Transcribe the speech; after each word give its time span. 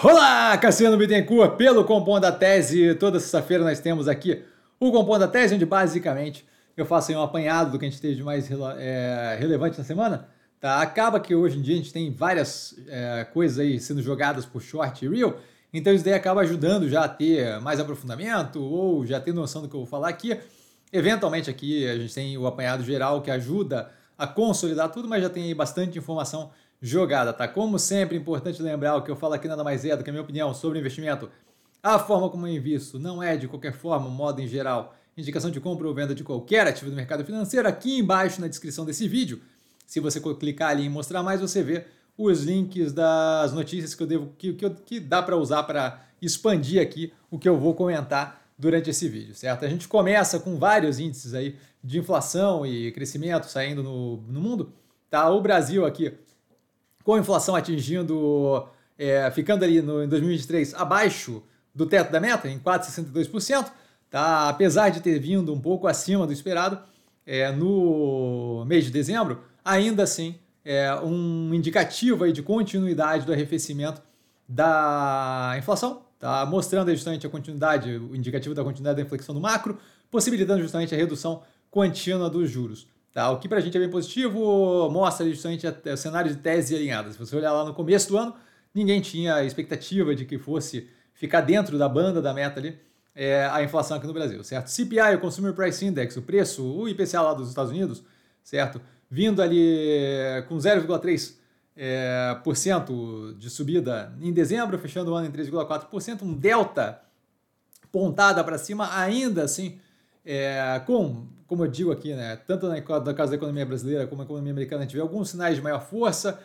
Olá, 0.00 0.56
Cassiano 0.58 0.96
Bittencourt, 0.96 1.56
pelo 1.56 1.84
Compondo 1.84 2.20
da 2.20 2.30
Tese. 2.30 2.94
Toda 2.94 3.18
sexta-feira 3.18 3.64
nós 3.64 3.80
temos 3.80 4.06
aqui 4.06 4.44
o 4.78 4.92
Compondo 4.92 5.18
da 5.18 5.26
Tese, 5.26 5.56
onde 5.56 5.66
basicamente 5.66 6.46
eu 6.76 6.86
faço 6.86 7.10
um 7.12 7.20
apanhado 7.20 7.72
do 7.72 7.80
que 7.80 7.84
a 7.84 7.90
gente 7.90 8.00
teve 8.00 8.14
de 8.14 8.22
mais 8.22 8.48
é, 8.78 9.36
relevante 9.40 9.76
na 9.76 9.82
semana. 9.82 10.28
Tá? 10.60 10.80
Acaba 10.80 11.18
que 11.18 11.34
hoje 11.34 11.58
em 11.58 11.62
dia 11.62 11.74
a 11.74 11.78
gente 11.78 11.92
tem 11.92 12.12
várias 12.12 12.76
é, 12.86 13.24
coisas 13.24 13.58
aí 13.58 13.80
sendo 13.80 14.00
jogadas 14.00 14.46
por 14.46 14.62
short 14.62 15.04
e 15.04 15.08
real, 15.08 15.36
então 15.74 15.92
isso 15.92 16.04
daí 16.04 16.14
acaba 16.14 16.42
ajudando 16.42 16.88
já 16.88 17.02
a 17.02 17.08
ter 17.08 17.60
mais 17.60 17.80
aprofundamento 17.80 18.62
ou 18.62 19.04
já 19.04 19.18
ter 19.18 19.34
noção 19.34 19.62
do 19.62 19.68
que 19.68 19.74
eu 19.74 19.80
vou 19.80 19.88
falar 19.88 20.10
aqui. 20.10 20.38
Eventualmente 20.92 21.50
aqui 21.50 21.88
a 21.88 21.96
gente 21.96 22.14
tem 22.14 22.38
o 22.38 22.46
apanhado 22.46 22.84
geral 22.84 23.20
que 23.20 23.32
ajuda 23.32 23.90
a 24.16 24.28
consolidar 24.28 24.92
tudo, 24.92 25.08
mas 25.08 25.24
já 25.24 25.28
tem 25.28 25.42
aí 25.42 25.54
bastante 25.54 25.98
informação 25.98 26.50
jogada, 26.80 27.32
tá? 27.32 27.48
Como 27.48 27.78
sempre, 27.78 28.16
importante 28.16 28.62
lembrar 28.62 28.96
o 28.96 29.02
que 29.02 29.10
eu 29.10 29.16
falo 29.16 29.34
aqui 29.34 29.48
nada 29.48 29.64
mais 29.64 29.84
é 29.84 29.96
do 29.96 30.04
que 30.04 30.10
a 30.10 30.12
minha 30.12 30.22
opinião 30.22 30.54
sobre 30.54 30.78
investimento. 30.78 31.30
A 31.82 31.98
forma 31.98 32.28
como 32.28 32.46
eu 32.46 32.54
invisto 32.54 32.98
não 32.98 33.22
é, 33.22 33.36
de 33.36 33.48
qualquer 33.48 33.72
forma, 33.72 34.08
modo 34.08 34.40
em 34.40 34.46
geral, 34.46 34.94
indicação 35.16 35.50
de 35.50 35.60
compra 35.60 35.86
ou 35.86 35.94
venda 35.94 36.14
de 36.14 36.22
qualquer 36.22 36.66
ativo 36.66 36.90
do 36.90 36.96
mercado 36.96 37.24
financeiro. 37.24 37.68
Aqui 37.68 37.98
embaixo 37.98 38.40
na 38.40 38.48
descrição 38.48 38.84
desse 38.84 39.08
vídeo, 39.08 39.40
se 39.86 40.00
você 40.00 40.20
clicar 40.20 40.70
ali 40.70 40.86
em 40.86 40.88
mostrar 40.88 41.22
mais, 41.22 41.40
você 41.40 41.62
vê 41.62 41.84
os 42.16 42.44
links 42.44 42.92
das 42.92 43.52
notícias 43.52 43.94
que 43.94 44.02
eu 44.02 44.06
devo 44.06 44.32
que, 44.36 44.52
que, 44.52 44.70
que 44.70 45.00
dá 45.00 45.22
para 45.22 45.36
usar 45.36 45.62
para 45.62 46.04
expandir 46.20 46.82
aqui 46.82 47.12
o 47.30 47.38
que 47.38 47.48
eu 47.48 47.56
vou 47.56 47.74
comentar 47.74 48.42
durante 48.58 48.90
esse 48.90 49.08
vídeo, 49.08 49.34
certo? 49.36 49.64
A 49.64 49.68
gente 49.68 49.86
começa 49.86 50.40
com 50.40 50.58
vários 50.58 50.98
índices 50.98 51.32
aí 51.32 51.56
de 51.82 52.00
inflação 52.00 52.66
e 52.66 52.90
crescimento 52.90 53.46
saindo 53.46 53.84
no, 53.84 54.16
no 54.22 54.40
mundo, 54.40 54.72
tá? 55.08 55.30
O 55.30 55.40
Brasil 55.40 55.86
aqui 55.86 56.12
com 57.08 57.14
a 57.14 57.18
inflação 57.18 57.56
atingindo, 57.56 58.68
é, 58.98 59.30
ficando 59.30 59.64
ali 59.64 59.80
no, 59.80 60.04
em 60.04 60.08
2023 60.08 60.74
abaixo 60.74 61.42
do 61.74 61.86
teto 61.86 62.12
da 62.12 62.20
meta, 62.20 62.50
em 62.50 62.58
4,62%, 62.58 63.72
tá? 64.10 64.50
apesar 64.50 64.90
de 64.90 65.00
ter 65.00 65.18
vindo 65.18 65.50
um 65.50 65.58
pouco 65.58 65.86
acima 65.86 66.26
do 66.26 66.34
esperado 66.34 66.78
é, 67.24 67.50
no 67.50 68.62
mês 68.66 68.84
de 68.84 68.90
dezembro, 68.90 69.42
ainda 69.64 70.02
assim 70.02 70.38
é 70.62 70.94
um 70.96 71.54
indicativo 71.54 72.24
aí 72.24 72.30
de 72.30 72.42
continuidade 72.42 73.24
do 73.24 73.32
arrefecimento 73.32 74.02
da 74.46 75.54
inflação, 75.56 76.02
tá? 76.18 76.44
mostrando 76.44 76.90
justamente 76.90 77.26
a 77.26 77.30
continuidade, 77.30 77.90
o 77.90 78.14
indicativo 78.14 78.54
da 78.54 78.62
continuidade 78.62 78.96
da 78.96 79.02
inflexão 79.02 79.34
do 79.34 79.40
macro, 79.40 79.78
possibilitando 80.10 80.60
justamente 80.60 80.94
a 80.94 80.98
redução 80.98 81.42
contínua 81.70 82.28
dos 82.28 82.50
juros. 82.50 82.86
Tá? 83.12 83.30
O 83.30 83.38
que 83.38 83.48
para 83.48 83.58
a 83.58 83.60
gente 83.60 83.76
é 83.76 83.80
bem 83.80 83.90
positivo, 83.90 84.90
mostra 84.90 85.28
justamente 85.28 85.66
o 85.66 85.96
cenário 85.96 86.30
de 86.30 86.38
tese 86.38 86.74
alinhada. 86.74 87.10
Se 87.10 87.18
você 87.18 87.34
olhar 87.36 87.52
lá 87.52 87.64
no 87.64 87.74
começo 87.74 88.08
do 88.08 88.18
ano, 88.18 88.34
ninguém 88.74 89.00
tinha 89.00 89.42
expectativa 89.44 90.14
de 90.14 90.24
que 90.24 90.38
fosse 90.38 90.88
ficar 91.14 91.40
dentro 91.40 91.78
da 91.78 91.88
banda 91.88 92.22
da 92.22 92.32
meta 92.32 92.60
ali 92.60 92.78
é, 93.14 93.48
a 93.50 93.60
inflação 93.64 93.96
aqui 93.96 94.06
no 94.06 94.12
Brasil, 94.12 94.44
certo? 94.44 94.68
CPI, 94.68 95.16
o 95.16 95.18
Consumer 95.18 95.52
Price 95.52 95.84
Index, 95.84 96.16
o 96.16 96.22
preço, 96.22 96.64
o 96.64 96.88
IPCA 96.88 97.20
lá 97.20 97.34
dos 97.34 97.48
Estados 97.48 97.72
Unidos, 97.72 98.04
certo? 98.44 98.80
Vindo 99.10 99.42
ali 99.42 100.44
com 100.48 100.56
0,3% 100.56 101.34
é, 101.76 102.36
por 102.44 102.56
cento 102.56 103.34
de 103.36 103.50
subida 103.50 104.12
em 104.20 104.32
dezembro, 104.32 104.78
fechando 104.78 105.10
o 105.10 105.14
ano 105.16 105.26
em 105.26 105.32
3,4%, 105.32 106.22
um 106.22 106.32
delta 106.32 107.00
pontada 107.90 108.44
para 108.44 108.56
cima, 108.56 108.88
ainda 108.96 109.42
assim, 109.42 109.80
é, 110.24 110.80
com 110.86 111.26
como 111.48 111.64
eu 111.64 111.68
digo 111.68 111.90
aqui, 111.90 112.12
né, 112.14 112.36
tanto 112.46 112.68
na, 112.68 112.80
caso 112.80 113.30
da 113.30 113.36
economia 113.36 113.64
brasileira 113.64 114.06
como 114.06 114.20
na 114.20 114.26
economia 114.26 114.52
americana, 114.52 114.82
a 114.82 114.84
gente 114.84 114.94
vê 114.94 115.00
alguns 115.00 115.30
sinais 115.30 115.56
de 115.56 115.62
maior 115.62 115.80
força, 115.80 116.38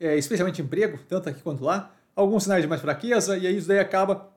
é, 0.00 0.18
especialmente 0.18 0.60
emprego, 0.60 0.98
tanto 1.08 1.28
aqui 1.28 1.40
quanto 1.40 1.62
lá, 1.62 1.94
alguns 2.14 2.42
sinais 2.42 2.62
de 2.62 2.68
mais 2.68 2.80
fraqueza, 2.80 3.38
e 3.38 3.46
aí 3.46 3.56
isso 3.56 3.68
daí 3.68 3.78
acaba 3.78 4.28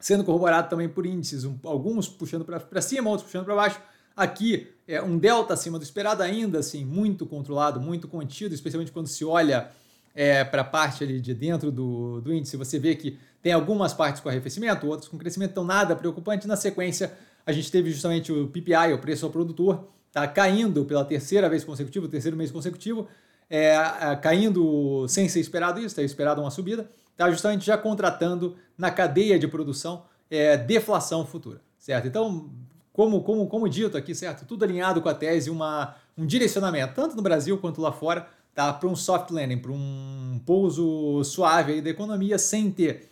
sendo 0.00 0.24
corroborado 0.24 0.70
também 0.70 0.88
por 0.88 1.04
índices, 1.04 1.44
um, 1.44 1.58
alguns 1.64 2.08
puxando 2.08 2.44
para 2.44 2.80
cima, 2.80 3.10
outros 3.10 3.26
puxando 3.26 3.44
para 3.44 3.54
baixo. 3.54 3.80
Aqui 4.16 4.68
é 4.88 5.02
um 5.02 5.18
delta 5.18 5.52
acima 5.52 5.78
do 5.78 5.82
esperado, 5.82 6.22
ainda 6.22 6.60
assim, 6.60 6.82
muito 6.82 7.26
controlado, 7.26 7.78
muito 7.78 8.08
contido, 8.08 8.54
especialmente 8.54 8.92
quando 8.92 9.08
se 9.08 9.24
olha 9.26 9.70
é, 10.14 10.42
para 10.42 10.62
a 10.62 10.64
parte 10.64 11.04
ali 11.04 11.20
de 11.20 11.34
dentro 11.34 11.70
do, 11.70 12.20
do 12.22 12.32
índice, 12.32 12.56
você 12.56 12.78
vê 12.78 12.94
que 12.94 13.18
tem 13.42 13.52
algumas 13.52 13.92
partes 13.92 14.22
com 14.22 14.28
arrefecimento, 14.28 14.86
outras 14.86 15.08
com 15.08 15.18
crescimento, 15.18 15.50
então 15.50 15.64
nada 15.64 15.94
preocupante. 15.94 16.46
Na 16.46 16.56
sequência, 16.56 17.12
a 17.46 17.52
gente 17.52 17.70
teve 17.70 17.90
justamente 17.90 18.32
o 18.32 18.48
PPI, 18.48 18.92
o 18.94 18.98
preço 18.98 19.26
ao 19.26 19.32
produtor, 19.32 19.88
tá 20.12 20.26
caindo 20.26 20.84
pela 20.84 21.04
terceira 21.04 21.48
vez 21.48 21.64
consecutiva, 21.64 22.08
terceiro 22.08 22.36
mês 22.36 22.50
consecutivo, 22.50 23.08
é, 23.50 23.74
é, 23.74 24.16
caindo 24.16 25.06
sem 25.08 25.28
ser 25.28 25.40
esperado 25.40 25.78
isso, 25.78 25.88
está 25.88 26.02
esperado 26.02 26.40
uma 26.40 26.50
subida, 26.50 26.88
tá 27.16 27.30
justamente 27.30 27.64
já 27.64 27.76
contratando 27.76 28.56
na 28.76 28.90
cadeia 28.90 29.38
de 29.38 29.46
produção 29.46 30.04
é, 30.30 30.56
deflação 30.56 31.26
futura, 31.26 31.60
certo? 31.78 32.08
Então, 32.08 32.50
como, 32.92 33.22
como, 33.22 33.46
como 33.46 33.68
dito 33.68 33.96
aqui, 33.96 34.14
certo? 34.14 34.46
Tudo 34.46 34.64
alinhado 34.64 35.02
com 35.02 35.08
a 35.08 35.14
tese, 35.14 35.50
uma, 35.50 35.96
um 36.16 36.24
direcionamento, 36.24 36.94
tanto 36.94 37.16
no 37.16 37.22
Brasil 37.22 37.58
quanto 37.58 37.80
lá 37.80 37.92
fora, 37.92 38.26
tá? 38.54 38.72
para 38.72 38.88
um 38.88 38.96
soft 38.96 39.30
landing, 39.30 39.58
para 39.58 39.72
um 39.72 40.40
pouso 40.46 41.22
suave 41.24 41.72
aí 41.72 41.82
da 41.82 41.90
economia, 41.90 42.38
sem 42.38 42.70
ter, 42.70 43.10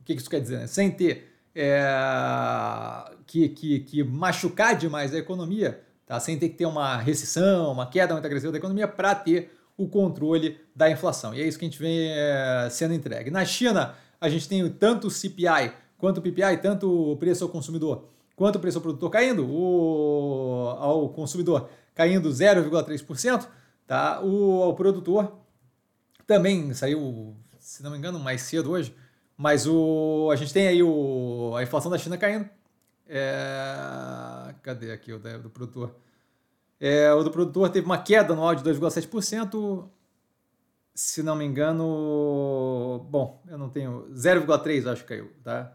o 0.00 0.04
que 0.04 0.14
isso 0.14 0.30
quer 0.30 0.40
dizer? 0.40 0.58
Né? 0.58 0.66
Sem 0.66 0.90
ter 0.90 1.27
é, 1.60 3.10
que, 3.26 3.48
que, 3.48 3.80
que 3.80 4.04
machucar 4.04 4.76
demais 4.76 5.12
a 5.12 5.18
economia, 5.18 5.82
tá? 6.06 6.20
sem 6.20 6.38
ter 6.38 6.50
que 6.50 6.54
ter 6.54 6.66
uma 6.66 6.96
recessão, 6.96 7.72
uma 7.72 7.86
queda 7.86 8.12
muito 8.12 8.24
agressiva 8.24 8.52
da 8.52 8.58
economia, 8.58 8.86
para 8.86 9.14
ter 9.14 9.50
o 9.76 9.88
controle 9.88 10.58
da 10.74 10.88
inflação. 10.88 11.34
E 11.34 11.40
é 11.40 11.46
isso 11.46 11.58
que 11.58 11.64
a 11.64 11.68
gente 11.68 11.80
vem 11.80 12.10
é, 12.10 12.68
sendo 12.70 12.94
entregue. 12.94 13.30
Na 13.30 13.44
China, 13.44 13.94
a 14.20 14.28
gente 14.28 14.48
tem 14.48 14.68
tanto 14.70 15.08
o 15.08 15.10
CPI 15.10 15.72
quanto 15.96 16.18
o 16.18 16.22
PPI, 16.22 16.58
tanto 16.62 17.12
o 17.12 17.16
preço 17.16 17.42
ao 17.42 17.50
consumidor 17.50 18.08
quanto 18.38 18.54
o 18.54 18.60
preço 18.60 18.78
ao 18.78 18.82
produtor 18.82 19.10
caindo, 19.10 19.44
o, 19.44 20.68
ao 20.78 21.08
consumidor 21.08 21.68
caindo 21.92 22.28
0,3%, 22.28 23.48
tá? 23.84 24.20
o 24.22 24.62
ao 24.62 24.76
produtor 24.76 25.36
também 26.24 26.72
saiu, 26.72 27.34
se 27.58 27.82
não 27.82 27.90
me 27.90 27.98
engano, 27.98 28.20
mais 28.20 28.42
cedo 28.42 28.70
hoje, 28.70 28.94
mas 29.38 29.66
o, 29.66 30.28
a 30.30 30.36
gente 30.36 30.52
tem 30.52 30.68
aí 30.68 30.82
o, 30.82 31.54
a 31.56 31.62
inflação 31.62 31.90
da 31.90 31.96
China 31.96 32.18
caindo, 32.18 32.50
é... 33.08 34.54
Cadê 34.62 34.92
aqui 34.92 35.12
o 35.12 35.18
do 35.18 35.48
produtor? 35.48 35.94
É, 36.78 37.12
o 37.12 37.22
do 37.24 37.30
produtor 37.30 37.70
teve 37.70 37.86
uma 37.86 37.98
queda 37.98 38.34
anual 38.34 38.54
de 38.54 38.62
2,7%. 38.62 39.88
Se 40.94 41.22
não 41.22 41.34
me 41.34 41.44
engano, 41.44 43.06
bom, 43.08 43.42
eu 43.48 43.56
não 43.56 43.70
tenho 43.70 44.08
0,3 44.12 44.92
acho 44.92 45.02
que 45.02 45.08
caiu, 45.08 45.30
tá? 45.42 45.72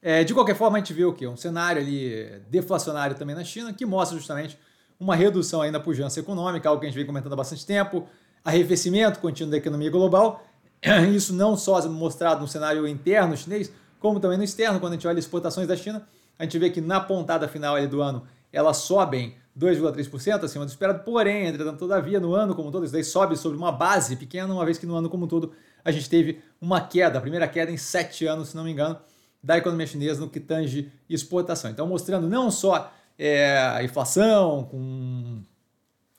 É, 0.00 0.22
de 0.22 0.34
qualquer 0.34 0.54
forma, 0.54 0.76
a 0.76 0.80
gente 0.80 0.92
vê 0.92 1.04
o 1.04 1.14
quê? 1.14 1.26
Um 1.26 1.36
cenário 1.36 1.80
ali 1.80 2.42
deflacionário 2.50 3.16
também 3.16 3.34
na 3.34 3.42
China, 3.42 3.72
que 3.72 3.86
mostra 3.86 4.16
justamente 4.18 4.58
uma 5.00 5.16
redução 5.16 5.62
aí 5.62 5.70
na 5.70 5.80
pujança 5.80 6.20
econômica, 6.20 6.68
algo 6.68 6.78
que 6.78 6.86
a 6.86 6.90
gente 6.90 6.96
vem 6.96 7.06
comentando 7.06 7.32
há 7.32 7.36
bastante 7.36 7.64
tempo, 7.64 8.06
arrefecimento 8.44 9.18
contínuo 9.18 9.50
da 9.50 9.56
economia 9.56 9.90
global. 9.90 10.44
Isso 11.14 11.32
não 11.32 11.56
só 11.56 11.86
mostrado 11.88 12.40
no 12.40 12.48
cenário 12.48 12.86
interno 12.86 13.36
chinês, 13.36 13.72
como 13.98 14.20
também 14.20 14.36
no 14.36 14.44
externo, 14.44 14.78
quando 14.78 14.92
a 14.92 14.96
gente 14.96 15.08
olha 15.08 15.18
exportações 15.18 15.66
da 15.66 15.76
China, 15.76 16.06
a 16.38 16.42
gente 16.44 16.58
vê 16.58 16.70
que 16.70 16.80
na 16.80 17.00
pontada 17.00 17.48
final 17.48 17.74
do 17.86 18.02
ano 18.02 18.26
elas 18.52 18.78
sobem 18.78 19.34
2,3% 19.58 20.44
acima 20.44 20.64
do 20.64 20.68
esperado, 20.68 21.04
porém, 21.04 21.46
entretanto, 21.46 21.78
todavia, 21.78 22.20
no 22.20 22.34
ano 22.34 22.54
como 22.54 22.68
um 22.68 22.72
todo, 22.72 22.84
isso 22.84 22.92
daí 22.92 23.04
sobe 23.04 23.36
sobre 23.36 23.56
uma 23.56 23.72
base 23.72 24.16
pequena, 24.16 24.52
uma 24.52 24.64
vez 24.64 24.78
que 24.78 24.86
no 24.86 24.94
ano 24.94 25.08
como 25.08 25.24
um 25.24 25.28
todo 25.28 25.52
a 25.84 25.90
gente 25.90 26.08
teve 26.08 26.40
uma 26.60 26.80
queda, 26.80 27.18
a 27.18 27.20
primeira 27.20 27.46
queda 27.46 27.70
em 27.70 27.76
sete 27.76 28.26
anos, 28.26 28.48
se 28.48 28.56
não 28.56 28.64
me 28.64 28.72
engano, 28.72 28.98
da 29.42 29.58
economia 29.58 29.86
chinesa 29.86 30.20
no 30.20 30.30
que 30.30 30.40
tange 30.40 30.90
exportação. 31.08 31.70
Então, 31.70 31.86
mostrando 31.86 32.28
não 32.28 32.50
só 32.50 32.90
é, 33.18 33.58
a 33.58 33.84
inflação, 33.84 34.64
com 34.64 35.42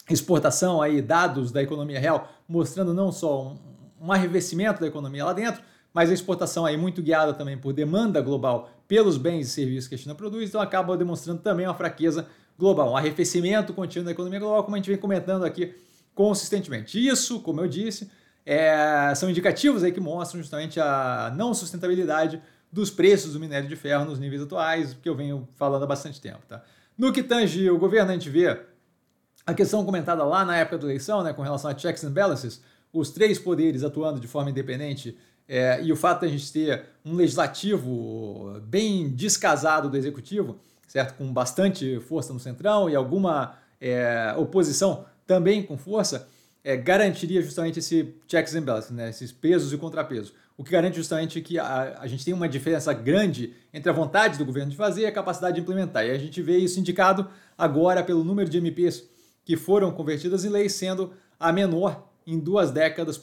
exportação, 0.09 0.81
aí, 0.81 1.01
dados 1.01 1.51
da 1.51 1.63
economia 1.63 1.99
real, 1.99 2.29
mostrando 2.47 2.93
não 2.93 3.11
só 3.11 3.47
um, 3.47 3.57
um 4.05 4.11
arrefecimento 4.11 4.79
da 4.79 4.87
economia 4.87 5.25
lá 5.25 5.33
dentro, 5.33 5.61
mas 5.93 6.09
a 6.09 6.13
exportação 6.13 6.65
aí 6.65 6.77
muito 6.77 7.01
guiada 7.01 7.33
também 7.33 7.57
por 7.57 7.73
demanda 7.73 8.21
global 8.21 8.69
pelos 8.87 9.17
bens 9.17 9.47
e 9.47 9.49
serviços 9.49 9.87
que 9.87 9.95
a 9.95 9.97
China 9.97 10.13
produz, 10.13 10.49
então 10.49 10.61
acaba 10.61 10.95
demonstrando 10.95 11.41
também 11.41 11.65
uma 11.65 11.73
fraqueza 11.73 12.27
global, 12.57 12.91
um 12.91 12.97
arrefecimento 12.97 13.73
contínuo 13.73 14.05
da 14.05 14.11
economia 14.11 14.39
global, 14.39 14.63
como 14.63 14.75
a 14.75 14.79
gente 14.79 14.89
vem 14.89 14.97
comentando 14.97 15.43
aqui 15.43 15.73
consistentemente. 16.13 17.05
Isso, 17.05 17.39
como 17.39 17.61
eu 17.61 17.67
disse, 17.67 18.09
é, 18.45 19.13
são 19.15 19.29
indicativos 19.29 19.83
aí 19.83 19.91
que 19.91 19.99
mostram 19.99 20.39
justamente 20.39 20.79
a 20.79 21.33
não 21.35 21.53
sustentabilidade 21.53 22.41
dos 22.71 22.89
preços 22.89 23.33
do 23.33 23.39
minério 23.39 23.67
de 23.67 23.75
ferro 23.75 24.05
nos 24.05 24.19
níveis 24.19 24.41
atuais, 24.41 24.95
que 25.01 25.07
eu 25.07 25.15
venho 25.15 25.47
falando 25.55 25.83
há 25.83 25.87
bastante 25.87 26.21
tempo. 26.21 26.41
Tá? 26.47 26.63
No 26.97 27.11
que 27.11 27.23
tange 27.23 27.69
o 27.69 27.77
governo, 27.77 28.11
a 28.11 28.13
gente 28.13 28.29
vê 28.29 28.59
a 29.45 29.53
questão 29.53 29.83
comentada 29.85 30.23
lá 30.23 30.43
na 30.43 30.57
época 30.57 30.77
da 30.79 30.85
eleição, 30.85 31.23
né, 31.23 31.31
com 31.31 31.41
relação 31.41 31.69
a 31.69 31.77
checks 31.77 32.03
and 32.03 32.11
balances, 32.11 32.61
os 32.95 33.09
três 33.09 33.37
poderes 33.37 33.83
atuando 33.83 34.19
de 34.19 34.27
forma 34.27 34.49
independente 34.49 35.17
é, 35.47 35.83
e 35.83 35.91
o 35.91 35.95
fato 35.95 36.21
de 36.21 36.27
a 36.27 36.29
gente 36.29 36.51
ter 36.51 36.85
um 37.03 37.13
legislativo 37.13 38.59
bem 38.63 39.09
descasado 39.09 39.89
do 39.89 39.97
executivo, 39.97 40.57
certo? 40.87 41.15
Com 41.17 41.31
bastante 41.31 41.99
força 41.99 42.33
no 42.33 42.39
centrão 42.39 42.89
e 42.89 42.95
alguma 42.95 43.57
é, 43.79 44.33
oposição 44.37 45.05
também 45.27 45.61
com 45.61 45.77
força, 45.77 46.27
é, 46.63 46.75
garantiria 46.75 47.41
justamente 47.41 47.79
esse 47.79 48.15
checks 48.27 48.55
and 48.55 48.63
balances, 48.63 48.91
né? 48.91 49.09
esses 49.09 49.31
pesos 49.31 49.71
e 49.71 49.77
contrapesos. 49.77 50.33
o 50.57 50.63
que 50.63 50.71
garante 50.71 50.95
justamente 50.95 51.41
que 51.41 51.59
a, 51.59 51.97
a 51.99 52.07
gente 52.07 52.23
tem 52.23 52.33
uma 52.33 52.47
diferença 52.47 52.93
grande 52.93 53.53
entre 53.73 53.89
a 53.89 53.93
vontade 53.93 54.37
do 54.37 54.45
governo 54.45 54.71
de 54.71 54.77
fazer 54.77 55.01
e 55.01 55.05
a 55.05 55.11
capacidade 55.11 55.55
de 55.55 55.61
implementar. 55.61 56.05
E 56.05 56.11
a 56.11 56.17
gente 56.17 56.41
vê 56.41 56.57
isso 56.57 56.79
indicado 56.79 57.27
agora 57.57 58.01
pelo 58.03 58.23
número 58.23 58.49
de 58.49 58.57
MPs 58.57 59.03
que 59.43 59.57
foram 59.57 59.91
convertidas 59.91 60.43
em 60.43 60.49
leis, 60.49 60.73
sendo 60.73 61.13
a 61.39 61.51
menor 61.51 62.14
em 62.25 62.39
duas 62.39 62.71
décadas 62.71 63.17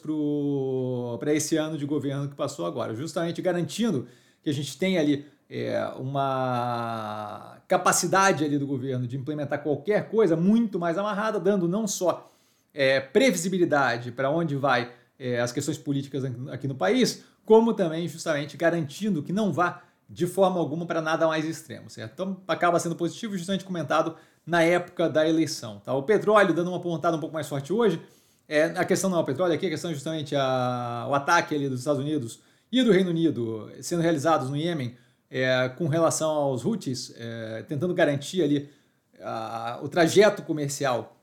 para 1.19 1.33
esse 1.33 1.57
ano 1.57 1.77
de 1.77 1.85
governo 1.85 2.29
que 2.29 2.35
passou 2.35 2.65
agora, 2.65 2.95
justamente 2.95 3.41
garantindo 3.41 4.07
que 4.41 4.49
a 4.49 4.53
gente 4.53 4.77
tem 4.77 4.97
ali 4.97 5.25
é, 5.49 5.85
uma 5.97 7.57
capacidade 7.67 8.43
ali 8.43 8.57
do 8.57 8.65
governo 8.65 9.05
de 9.05 9.17
implementar 9.17 9.61
qualquer 9.61 10.09
coisa 10.09 10.35
muito 10.35 10.79
mais 10.79 10.97
amarrada, 10.97 11.39
dando 11.39 11.67
não 11.67 11.85
só 11.85 12.31
é, 12.73 12.99
previsibilidade 12.99 14.11
para 14.11 14.29
onde 14.29 14.55
vai 14.55 14.91
é, 15.19 15.39
as 15.39 15.51
questões 15.51 15.77
políticas 15.77 16.23
aqui 16.51 16.67
no 16.67 16.75
país, 16.75 17.23
como 17.45 17.73
também 17.73 18.07
justamente 18.07 18.57
garantindo 18.57 19.21
que 19.21 19.33
não 19.33 19.51
vá 19.51 19.83
de 20.09 20.27
forma 20.27 20.59
alguma 20.59 20.85
para 20.85 21.01
nada 21.01 21.27
mais 21.27 21.45
extremo, 21.45 21.89
certo? 21.89 22.13
Então 22.13 22.41
acaba 22.47 22.79
sendo 22.79 22.95
positivo, 22.95 23.37
justamente 23.37 23.65
comentado 23.65 24.15
na 24.45 24.61
época 24.61 25.09
da 25.09 25.27
eleição. 25.27 25.79
Tá? 25.79 25.93
O 25.93 26.03
petróleo 26.03 26.53
dando 26.53 26.69
uma 26.69 26.79
pontada 26.79 27.15
um 27.15 27.19
pouco 27.19 27.33
mais 27.33 27.47
forte 27.47 27.71
hoje, 27.71 28.01
é, 28.47 28.63
a 28.63 28.85
questão 28.85 29.09
não 29.09 29.17
é 29.17 29.21
o 29.21 29.25
petróleo 29.25 29.53
aqui, 29.53 29.67
a 29.67 29.69
questão 29.69 29.91
é 29.91 29.93
justamente 29.93 30.35
a, 30.35 31.07
o 31.09 31.13
ataque 31.13 31.55
ali 31.55 31.69
dos 31.69 31.79
Estados 31.79 32.01
Unidos 32.01 32.39
e 32.71 32.83
do 32.83 32.91
Reino 32.91 33.09
Unido 33.09 33.71
sendo 33.81 34.01
realizados 34.01 34.49
no 34.49 34.57
Iêmen 34.57 34.95
é, 35.29 35.69
com 35.69 35.87
relação 35.87 36.29
aos 36.29 36.63
Houthis, 36.63 37.13
é, 37.17 37.63
tentando 37.67 37.93
garantir 37.93 38.43
ali 38.43 38.69
a, 39.21 39.79
o 39.81 39.89
trajeto 39.89 40.43
comercial 40.43 41.17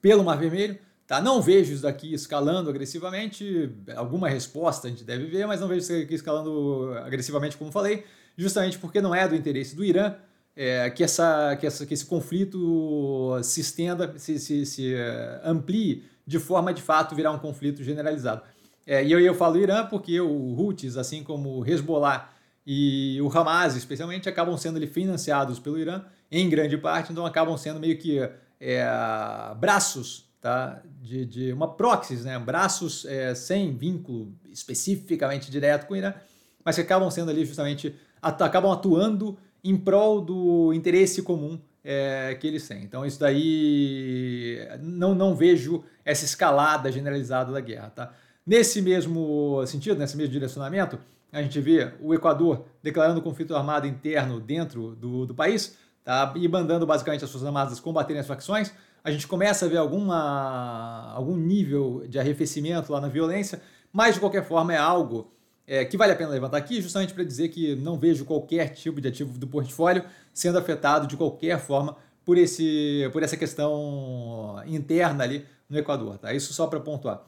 pelo 0.00 0.24
Mar 0.24 0.38
Vermelho. 0.38 0.78
Tá? 1.06 1.20
Não 1.20 1.40
vejo 1.40 1.72
isso 1.72 1.82
daqui 1.82 2.12
escalando 2.12 2.68
agressivamente, 2.68 3.70
alguma 3.96 4.28
resposta 4.28 4.88
a 4.88 4.90
gente 4.90 5.04
deve 5.04 5.24
ver, 5.26 5.46
mas 5.46 5.60
não 5.60 5.68
vejo 5.68 5.80
isso 5.80 5.92
aqui 5.92 6.14
escalando 6.14 6.92
agressivamente, 7.04 7.56
como 7.56 7.72
falei, 7.72 8.04
justamente 8.36 8.78
porque 8.78 9.00
não 9.00 9.14
é 9.14 9.26
do 9.26 9.34
interesse 9.34 9.74
do 9.74 9.84
Irã 9.84 10.14
é, 10.60 10.90
que, 10.90 11.04
essa, 11.04 11.56
que, 11.56 11.68
essa, 11.68 11.86
que 11.86 11.94
esse 11.94 12.04
conflito 12.04 13.38
se 13.44 13.60
estenda, 13.60 14.18
se, 14.18 14.40
se, 14.40 14.66
se 14.66 14.92
é, 14.92 15.40
amplie 15.44 16.02
de 16.26 16.40
forma 16.40 16.74
de 16.74 16.82
fato 16.82 17.14
virar 17.14 17.30
um 17.30 17.38
conflito 17.38 17.80
generalizado. 17.84 18.42
É, 18.84 19.04
e 19.04 19.12
eu, 19.12 19.20
eu 19.20 19.34
falo 19.36 19.56
Irã 19.56 19.86
porque 19.86 20.20
o 20.20 20.58
Houthis, 20.58 20.96
assim 20.96 21.22
como 21.22 21.60
o 21.60 21.64
Hezbollah 21.64 22.30
e 22.66 23.20
o 23.22 23.28
Hamas, 23.28 23.76
especialmente, 23.76 24.28
acabam 24.28 24.56
sendo 24.56 24.84
financiados 24.88 25.60
pelo 25.60 25.78
Irã, 25.78 26.02
em 26.28 26.50
grande 26.50 26.76
parte, 26.76 27.12
então 27.12 27.24
acabam 27.24 27.56
sendo 27.56 27.78
meio 27.78 27.96
que 27.96 28.18
é, 28.60 28.84
braços 29.60 30.28
tá, 30.40 30.82
de, 31.00 31.24
de 31.24 31.52
uma 31.52 31.68
proxies, 31.68 32.24
né, 32.24 32.36
braços 32.36 33.04
é, 33.04 33.32
sem 33.32 33.76
vínculo 33.76 34.34
especificamente 34.50 35.52
direto 35.52 35.86
com 35.86 35.94
o 35.94 35.96
Irã, 35.96 36.14
mas 36.64 36.74
que 36.74 36.80
acabam 36.80 37.08
sendo 37.12 37.30
ali 37.30 37.44
justamente, 37.44 37.94
acabam 38.20 38.72
atuando 38.72 39.38
em 39.68 39.76
prol 39.76 40.20
do 40.20 40.72
interesse 40.72 41.22
comum 41.22 41.60
é, 41.84 42.34
que 42.40 42.46
eles 42.46 42.66
têm. 42.66 42.82
Então, 42.82 43.04
isso 43.04 43.20
daí 43.20 44.66
não, 44.80 45.14
não 45.14 45.34
vejo 45.34 45.84
essa 46.04 46.24
escalada 46.24 46.90
generalizada 46.90 47.52
da 47.52 47.60
guerra. 47.60 47.90
Tá? 47.90 48.12
Nesse 48.46 48.80
mesmo 48.80 49.64
sentido, 49.66 49.98
nesse 49.98 50.16
mesmo 50.16 50.32
direcionamento, 50.32 50.98
a 51.30 51.42
gente 51.42 51.60
vê 51.60 51.92
o 52.00 52.14
Equador 52.14 52.64
declarando 52.82 53.20
conflito 53.20 53.54
armado 53.54 53.86
interno 53.86 54.40
dentro 54.40 54.96
do, 54.96 55.26
do 55.26 55.34
país 55.34 55.76
tá? 56.02 56.32
e 56.34 56.48
mandando 56.48 56.86
basicamente 56.86 57.24
as 57.24 57.30
Forças 57.30 57.46
Armadas 57.46 57.78
combaterem 57.78 58.20
as 58.20 58.26
facções. 58.26 58.72
A 59.04 59.10
gente 59.10 59.26
começa 59.26 59.66
a 59.66 59.68
ver 59.68 59.76
alguma, 59.76 61.12
algum 61.14 61.36
nível 61.36 62.04
de 62.08 62.18
arrefecimento 62.18 62.90
lá 62.90 63.00
na 63.00 63.08
violência, 63.08 63.60
mas 63.92 64.14
de 64.14 64.20
qualquer 64.20 64.44
forma 64.44 64.72
é 64.72 64.78
algo 64.78 65.30
é, 65.68 65.84
que 65.84 65.98
vale 65.98 66.12
a 66.12 66.16
pena 66.16 66.30
levantar 66.30 66.56
aqui, 66.56 66.80
justamente 66.80 67.12
para 67.12 67.22
dizer 67.22 67.50
que 67.50 67.76
não 67.76 67.98
vejo 67.98 68.24
qualquer 68.24 68.70
tipo 68.70 69.02
de 69.02 69.08
ativo 69.08 69.38
do 69.38 69.46
portfólio 69.46 70.02
sendo 70.32 70.56
afetado 70.56 71.06
de 71.06 71.14
qualquer 71.14 71.60
forma 71.60 71.94
por, 72.24 72.38
esse, 72.38 73.08
por 73.12 73.22
essa 73.22 73.36
questão 73.36 74.62
interna 74.66 75.24
ali 75.24 75.44
no 75.68 75.78
Equador. 75.78 76.16
Tá? 76.16 76.32
Isso 76.32 76.54
só 76.54 76.66
para 76.66 76.80
pontuar. 76.80 77.22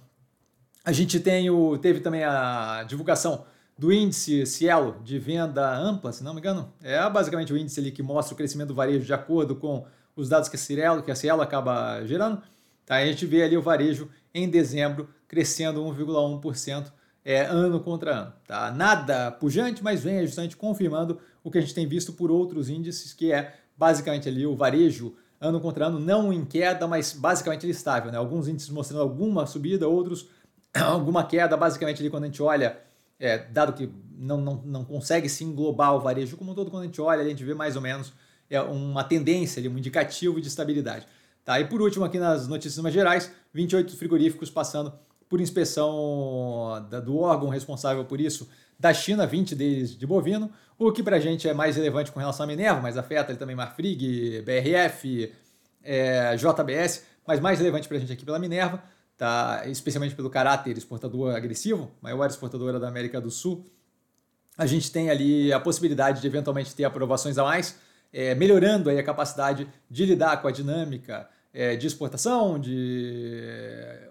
A 0.82 0.90
gente 0.90 1.20
tem 1.20 1.50
o, 1.50 1.76
teve 1.76 2.00
também 2.00 2.24
a 2.24 2.82
divulgação 2.88 3.44
do 3.76 3.92
índice 3.92 4.46
Cielo 4.46 4.96
de 5.04 5.18
venda 5.18 5.76
ampla, 5.76 6.10
se 6.10 6.24
não 6.24 6.32
me 6.32 6.40
engano. 6.40 6.72
É 6.82 7.08
basicamente 7.10 7.52
o 7.52 7.58
índice 7.58 7.78
ali 7.78 7.90
que 7.90 8.02
mostra 8.02 8.32
o 8.32 8.36
crescimento 8.36 8.68
do 8.68 8.74
varejo 8.74 9.04
de 9.04 9.12
acordo 9.12 9.54
com 9.54 9.84
os 10.16 10.30
dados 10.30 10.48
que 10.48 10.56
a 10.56 10.58
Cielo, 10.58 11.02
que 11.02 11.10
a 11.10 11.14
Cielo 11.14 11.42
acaba 11.42 12.02
gerando. 12.06 12.42
Tá? 12.86 12.96
A 12.96 13.06
gente 13.06 13.26
vê 13.26 13.42
ali 13.42 13.56
o 13.56 13.62
varejo 13.62 14.08
em 14.34 14.48
dezembro 14.48 15.10
crescendo 15.28 15.82
1,1% 15.82 16.90
é, 17.24 17.42
ano 17.42 17.80
contra 17.80 18.14
ano. 18.14 18.32
Tá? 18.46 18.70
Nada 18.70 19.30
pujante, 19.30 19.82
mas 19.82 20.02
vem 20.02 20.24
justamente 20.26 20.56
confirmando 20.56 21.18
o 21.42 21.50
que 21.50 21.58
a 21.58 21.60
gente 21.60 21.74
tem 21.74 21.86
visto 21.86 22.12
por 22.12 22.30
outros 22.30 22.68
índices, 22.68 23.12
que 23.12 23.32
é 23.32 23.54
basicamente 23.76 24.28
ali 24.28 24.46
o 24.46 24.56
varejo 24.56 25.14
ano 25.40 25.58
contra 25.58 25.86
ano, 25.86 25.98
não 25.98 26.32
em 26.32 26.44
queda, 26.44 26.86
mas 26.86 27.12
basicamente 27.12 27.64
ele 27.64 27.72
estável. 27.72 28.12
Né? 28.12 28.18
Alguns 28.18 28.46
índices 28.46 28.68
mostrando 28.68 29.02
alguma 29.02 29.46
subida, 29.46 29.88
outros 29.88 30.28
alguma 30.74 31.24
queda, 31.24 31.56
basicamente 31.56 32.00
ali 32.00 32.10
quando 32.10 32.24
a 32.24 32.26
gente 32.26 32.42
olha, 32.42 32.78
é, 33.18 33.38
dado 33.38 33.72
que 33.72 33.90
não, 34.16 34.38
não, 34.38 34.62
não 34.64 34.84
consegue 34.84 35.28
se 35.28 35.44
englobar 35.44 35.94
o 35.94 36.00
varejo 36.00 36.36
como 36.36 36.52
um 36.52 36.54
todo, 36.54 36.70
quando 36.70 36.82
a 36.82 36.86
gente 36.86 37.00
olha, 37.00 37.22
a 37.22 37.28
gente 37.28 37.42
vê 37.42 37.54
mais 37.54 37.74
ou 37.74 37.82
menos 37.82 38.12
é, 38.50 38.60
uma 38.60 39.02
tendência, 39.02 39.60
ali, 39.60 39.68
um 39.68 39.78
indicativo 39.78 40.40
de 40.40 40.48
estabilidade. 40.48 41.06
Tá? 41.44 41.58
E 41.58 41.64
por 41.64 41.80
último, 41.80 42.04
aqui 42.04 42.18
nas 42.18 42.46
notícias 42.46 42.82
mais 42.82 42.94
gerais, 42.94 43.32
28 43.54 43.96
frigoríficos 43.96 44.50
passando 44.50 44.92
por 45.30 45.40
inspeção 45.40 46.84
do 47.04 47.18
órgão 47.18 47.48
responsável 47.48 48.04
por 48.04 48.20
isso 48.20 48.50
da 48.76 48.92
China, 48.92 49.26
20 49.26 49.54
deles 49.54 49.96
de 49.96 50.04
bovino, 50.04 50.50
o 50.76 50.90
que 50.90 51.02
para 51.02 51.16
a 51.16 51.20
gente 51.20 51.48
é 51.48 51.54
mais 51.54 51.76
relevante 51.76 52.10
com 52.10 52.18
relação 52.18 52.44
à 52.44 52.46
Minerva, 52.46 52.80
mas 52.80 52.96
afeta 52.96 53.34
também 53.36 53.54
Marfrig, 53.54 54.42
BRF, 54.42 55.32
é, 55.84 56.34
JBS, 56.34 57.04
mas 57.24 57.38
mais 57.38 57.60
relevante 57.60 57.86
para 57.86 57.96
a 57.96 58.00
gente 58.00 58.12
aqui 58.12 58.24
pela 58.24 58.40
Minerva, 58.40 58.82
tá? 59.16 59.62
especialmente 59.66 60.16
pelo 60.16 60.28
caráter 60.28 60.76
exportador 60.76 61.36
agressivo, 61.36 61.92
maior 62.02 62.28
exportadora 62.28 62.80
da 62.80 62.88
América 62.88 63.20
do 63.20 63.30
Sul. 63.30 63.70
A 64.58 64.66
gente 64.66 64.90
tem 64.90 65.10
ali 65.10 65.52
a 65.52 65.60
possibilidade 65.60 66.20
de 66.20 66.26
eventualmente 66.26 66.74
ter 66.74 66.84
aprovações 66.84 67.38
a 67.38 67.44
mais, 67.44 67.78
é, 68.12 68.34
melhorando 68.34 68.90
aí 68.90 68.98
a 68.98 69.04
capacidade 69.04 69.68
de 69.88 70.06
lidar 70.06 70.42
com 70.42 70.48
a 70.48 70.50
dinâmica 70.50 71.28
é, 71.52 71.76
de 71.76 71.86
exportação, 71.86 72.58
de 72.58 73.42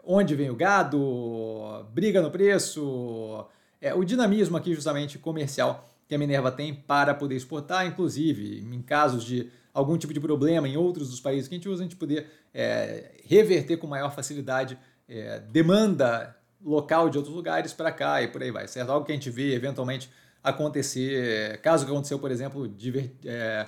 onde 0.04 0.36
vem 0.36 0.50
o 0.50 0.56
gado, 0.56 1.86
briga 1.94 2.22
no 2.22 2.32
preço, 2.32 3.46
é, 3.82 3.94
o 3.94 4.04
dinamismo 4.04 4.58
aqui 4.58 4.74
justamente 4.74 5.18
comercial 5.18 5.86
que 6.08 6.16
a 6.16 6.18
Minerva 6.18 6.52
tem 6.52 6.74
para 6.74 7.14
poder 7.14 7.36
exportar, 7.36 7.86
inclusive 7.86 8.60
em 8.60 8.82
casos 8.82 9.24
de 9.24 9.50
algum 9.74 9.98
tipo 9.98 10.14
de 10.14 10.20
problema 10.20 10.68
em 10.68 10.76
outros 10.76 11.10
dos 11.10 11.20
países 11.20 11.48
que 11.48 11.56
a 11.56 11.58
gente 11.58 11.70
usa, 11.70 11.84
a 11.84 11.86
gente 11.86 11.96
poder 11.96 12.28
é, 12.54 13.12
reverter 13.24 13.78
com 13.78 13.88
maior 13.88 14.14
facilidade 14.14 14.78
é, 15.08 15.40
demanda 15.52 16.36
local 16.64 17.10
de 17.10 17.18
outros 17.18 17.34
lugares 17.34 17.72
para 17.72 17.92
cá 17.92 18.22
e 18.22 18.28
por 18.28 18.42
aí 18.44 18.52
vai, 18.52 18.68
certo? 18.68 18.92
Algo 18.92 19.06
que 19.06 19.12
a 19.12 19.16
gente 19.16 19.30
vê 19.30 19.54
eventualmente 19.54 20.10
acontecer, 20.44 21.60
caso 21.62 21.86
que 21.86 21.92
aconteceu, 21.92 22.20
por 22.20 22.32
exemplo, 22.32 22.68
de, 22.68 23.12
é, 23.26 23.68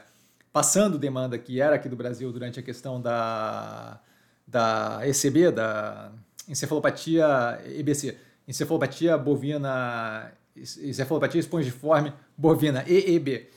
passando 0.52 0.98
demanda 0.98 1.38
que 1.38 1.62
era 1.62 1.76
aqui 1.76 1.88
do 1.88 1.96
Brasil 1.96 2.32
durante 2.32 2.60
a 2.60 2.64
questão 2.64 3.02
da, 3.02 4.00
da 4.48 5.00
ECB, 5.08 5.52
da 5.52 6.12
encefalopatia 6.48 7.62
EBC, 7.66 8.18
encefalopatia 8.48 9.18
bovina, 9.18 10.32
encefalopatia 10.56 11.40
espongiforme 11.40 12.14
bovina, 12.38 12.84
EEB, 12.88 13.48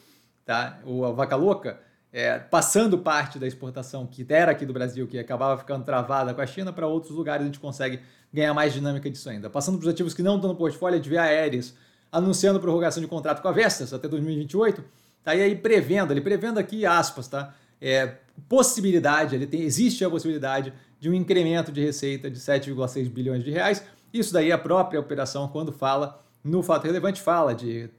tá? 0.44 0.78
O 0.84 1.04
a 1.04 1.12
vaca 1.12 1.34
louca, 1.34 1.80
é, 2.12 2.38
passando 2.38 2.96
parte 2.98 3.38
da 3.38 3.46
exportação 3.46 4.06
que 4.06 4.24
era 4.28 4.52
aqui 4.52 4.64
do 4.64 4.72
Brasil, 4.72 5.06
que 5.08 5.18
acabava 5.18 5.58
ficando 5.58 5.84
travada 5.84 6.32
com 6.32 6.40
a 6.40 6.46
China, 6.46 6.72
para 6.72 6.86
outros 6.86 7.12
lugares 7.12 7.42
a 7.42 7.46
gente 7.46 7.58
consegue 7.58 8.00
ganhar 8.32 8.54
mais 8.54 8.72
dinâmica 8.72 9.10
disso 9.10 9.28
ainda. 9.28 9.50
Passando 9.50 9.78
para 9.78 9.88
os 9.88 9.92
ativos 9.92 10.14
que 10.14 10.22
não 10.22 10.36
estão 10.36 10.50
no 10.50 10.56
portfólio, 10.56 11.00
de 11.00 11.08
via 11.08 11.22
aéreas, 11.22 11.74
anunciando 12.12 12.60
prorrogação 12.60 13.02
de 13.02 13.08
contrato 13.08 13.42
com 13.42 13.48
a 13.48 13.52
Vestas 13.52 13.92
até 13.92 14.06
2028, 14.06 14.84
Tá? 15.25 15.33
Aí 15.33 15.57
prevendo, 15.57 16.12
ele 16.12 16.21
prevendo 16.21 16.59
aqui 16.59 16.87
aspas, 16.87 17.26
tá? 17.26 17.54
É, 17.81 18.19
possibilidade, 18.49 19.35
ele 19.35 19.47
tem, 19.47 19.62
existe 19.62 20.04
a 20.04 20.11
possibilidade 20.11 20.73
de 21.00 21.11
um 21.11 21.14
incremento 21.14 21.73
de 21.73 21.83
receita 21.83 22.31
de 22.31 22.38
7,6 22.38 23.09
bilhões 23.09 23.43
de 23.43 23.50
reais. 23.50 23.85
Isso 24.12 24.33
daí 24.33 24.52
a 24.52 24.59
própria 24.59 25.00
operação, 25.00 25.49
quando 25.49 25.73
fala 25.73 26.23
no 26.43 26.62
fato 26.62 26.85
relevante, 26.85 27.21
fala 27.21 27.54
de 27.54 27.90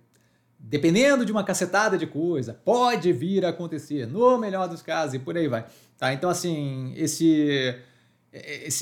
dependendo 0.57 1.25
de 1.25 1.31
uma 1.31 1.43
cacetada 1.43 1.97
de 1.97 2.07
coisa, 2.07 2.59
pode 2.65 3.11
vir 3.13 3.45
a 3.45 3.49
acontecer, 3.49 4.07
no 4.07 4.37
melhor 4.37 4.67
dos 4.67 4.81
casos, 4.81 5.13
e 5.13 5.19
por 5.19 5.37
aí 5.37 5.47
vai. 5.47 5.65
Tá? 5.97 6.11
Então, 6.13 6.29
assim, 6.29 6.93
esse 6.95 7.75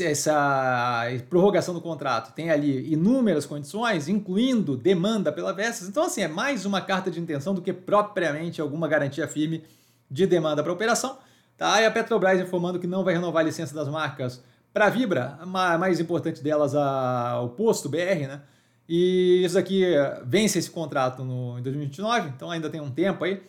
essa 0.03 1.05
prorrogação 1.29 1.74
do 1.74 1.81
contrato 1.81 2.33
tem 2.33 2.50
ali 2.50 2.91
inúmeras 2.91 3.45
condições, 3.45 4.07
incluindo 4.07 4.75
demanda 4.75 5.31
pela 5.31 5.53
Vestas. 5.53 5.88
Então, 5.88 6.03
assim, 6.03 6.22
é 6.22 6.27
mais 6.27 6.65
uma 6.65 6.81
carta 6.81 7.12
de 7.12 7.19
intenção 7.19 7.53
do 7.53 7.62
que 7.62 7.72
propriamente 7.72 8.60
alguma 8.60 8.88
garantia 8.88 9.27
firme 9.27 9.63
de 10.10 10.25
demanda 10.25 10.63
para 10.63 10.72
a 10.72 10.75
operação. 10.75 11.17
Tá? 11.55 11.79
E 11.81 11.86
a 11.86 11.91
Petrobras 11.91 12.41
informando 12.41 12.79
que 12.79 12.88
não 12.88 13.03
vai 13.03 13.13
renovar 13.13 13.43
a 13.43 13.45
licença 13.45 13.75
das 13.75 13.88
marcas 13.88 14.43
para 14.74 14.88
a 14.88 14.89
Vibra, 14.89 15.38
a 15.39 15.77
mais 15.77 16.00
importante 16.00 16.41
delas, 16.41 16.74
a, 16.74 17.39
o 17.41 17.50
posto 17.50 17.88
BR, 17.88 18.27
né? 18.27 18.41
E 18.89 19.43
isso 19.45 19.57
aqui 19.57 19.86
vence 20.25 20.57
esse 20.57 20.69
contrato 20.69 21.24
no, 21.24 21.57
em 21.60 21.62
2029, 21.62 22.29
então 22.29 22.50
ainda 22.50 22.69
tem 22.69 22.81
um 22.81 22.91
tempo 22.91 23.24
aí, 23.24 23.41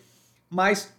mas 0.49 0.93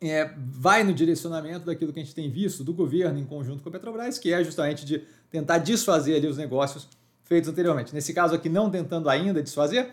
é, 0.00 0.30
vai 0.36 0.84
no 0.84 0.92
direcionamento 0.92 1.66
daquilo 1.66 1.92
que 1.92 2.00
a 2.00 2.02
gente 2.02 2.14
tem 2.14 2.30
visto 2.30 2.62
do 2.62 2.72
governo 2.72 3.18
em 3.18 3.24
conjunto 3.24 3.62
com 3.62 3.68
a 3.68 3.72
Petrobras, 3.72 4.18
que 4.18 4.32
é 4.32 4.42
justamente 4.44 4.84
de 4.84 5.02
tentar 5.30 5.58
desfazer 5.58 6.16
ali 6.16 6.26
os 6.26 6.36
negócios 6.36 6.88
feitos 7.24 7.48
anteriormente. 7.50 7.94
Nesse 7.94 8.12
caso 8.12 8.34
aqui, 8.34 8.48
não 8.48 8.70
tentando 8.70 9.08
ainda 9.08 9.42
desfazer, 9.42 9.90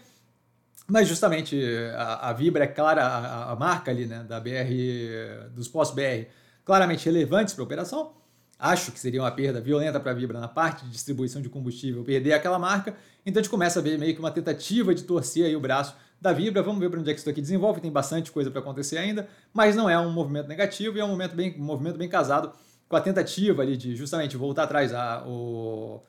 mas 0.88 1.07
justamente 1.07 1.60
a, 1.95 2.29
a 2.29 2.33
Vibra 2.33 2.65
é 2.65 2.67
clara, 2.67 3.05
a, 3.05 3.51
a, 3.51 3.55
marca 3.55 3.91
ali 3.91 4.05
né, 4.05 4.24
da 4.27 4.39
BR, 4.39 5.50
dos 5.55 5.67
pós-BR, 5.67 6.27
claramente 6.65 7.05
relevantes 7.05 7.53
para 7.53 7.63
a 7.63 7.65
operação. 7.65 8.13
Acho 8.60 8.91
que 8.91 9.00
seria 9.00 9.22
uma 9.22 9.31
perda 9.31 9.60
violenta 9.60 10.00
para 10.00 10.12
a 10.12 10.13
Vibra 10.13 10.39
na 10.39 10.48
parte 10.48 10.86
de 10.86 10.91
distribuição 10.91 11.41
de 11.41 11.50
combustível 11.50 12.03
perder 12.03 12.33
aquela 12.33 12.60
marca. 12.60 12.95
Então 13.25 13.39
a 13.39 13.43
gente 13.43 13.50
começa 13.50 13.79
a 13.79 13.81
ver 13.81 13.98
meio 13.98 14.13
que 14.13 14.19
uma 14.19 14.31
tentativa 14.31 14.93
de 14.93 15.03
torcer 15.03 15.45
aí 15.45 15.55
o 15.55 15.60
braço 15.60 15.95
da 16.24 16.32
Vibra. 16.32 16.63
Vamos 16.63 16.80
ver 16.80 16.89
para 16.89 17.00
onde 17.00 17.12
é 17.12 17.13
que 17.13 17.20
isso 17.20 17.30
aqui 17.30 17.42
desenvolve. 17.42 17.82
Tem 17.82 17.92
bastante 17.92 18.32
coisa 18.32 18.50
para 18.50 18.62
acontecer 18.62 18.98
ainda, 18.98 19.27
mas 19.53 19.75
não 19.75 19.89
é 19.89 20.00
um 20.00 20.10
movimento 20.10 20.48
negativo 20.48 20.98
e 20.98 21.01
é 21.01 21.06
um, 21.06 21.18
bem, 21.36 21.56
um 21.60 21.63
movimento 21.63 21.98
bem 21.98 22.08
casado 22.08 22.51
com 22.88 22.96
a 22.96 23.01
tentativa 23.01 23.62
ali 23.62 23.75
de 23.75 23.96
justamente 23.96 24.38
voltar 24.38 24.63
atrás 24.63 24.94
a, 24.94 25.24
o, 25.27 26.01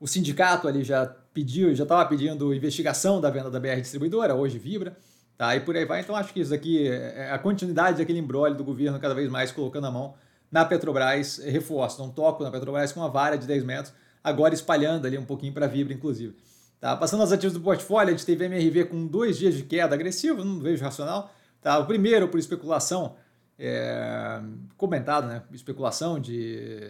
o 0.00 0.08
sindicato 0.08 0.66
ali 0.66 0.82
já 0.82 1.06
pediu, 1.32 1.72
já 1.74 1.84
estava 1.84 2.04
pedindo 2.06 2.52
investigação 2.52 3.20
da 3.20 3.30
venda 3.30 3.48
da 3.48 3.60
BR 3.60 3.80
distribuidora, 3.80 4.34
hoje 4.34 4.58
Vibra, 4.58 4.96
tá? 5.38 5.54
E 5.54 5.60
por 5.60 5.76
aí 5.76 5.84
vai. 5.84 6.00
Então 6.00 6.16
acho 6.16 6.32
que 6.34 6.40
isso 6.40 6.52
aqui 6.52 6.88
é 6.88 7.30
a 7.30 7.38
continuidade 7.38 7.98
daquele 7.98 8.18
embrólio 8.18 8.56
do 8.56 8.64
governo 8.64 8.98
cada 8.98 9.14
vez 9.14 9.30
mais 9.30 9.52
colocando 9.52 9.86
a 9.86 9.90
mão 9.90 10.14
na 10.50 10.64
Petrobras, 10.64 11.38
reforço, 11.38 12.02
não 12.02 12.10
toco 12.10 12.42
na 12.42 12.50
Petrobras 12.50 12.90
com 12.90 12.98
uma 12.98 13.08
vara 13.08 13.38
de 13.38 13.46
10 13.46 13.62
metros, 13.62 13.94
agora 14.24 14.52
espalhando 14.52 15.06
ali 15.06 15.16
um 15.16 15.24
pouquinho 15.24 15.52
para 15.52 15.66
a 15.66 15.68
Vibra, 15.68 15.94
inclusive. 15.94 16.34
Tá? 16.80 16.96
Passando 16.96 17.20
aos 17.20 17.30
ativos 17.30 17.52
do 17.52 17.60
portfólio, 17.60 18.14
a 18.14 18.16
gente 18.16 18.24
teve 18.24 18.46
MRV 18.46 18.86
com 18.86 19.06
dois 19.06 19.38
dias 19.38 19.54
de 19.54 19.62
queda 19.62 19.94
agressiva, 19.94 20.42
não 20.42 20.60
vejo 20.60 20.82
racional. 20.82 21.30
Tá? 21.60 21.78
O 21.78 21.86
primeiro 21.86 22.26
por 22.28 22.40
especulação, 22.40 23.16
é, 23.58 24.40
comentado, 24.76 25.26
né? 25.26 25.42
especulação 25.52 26.18
de 26.18 26.88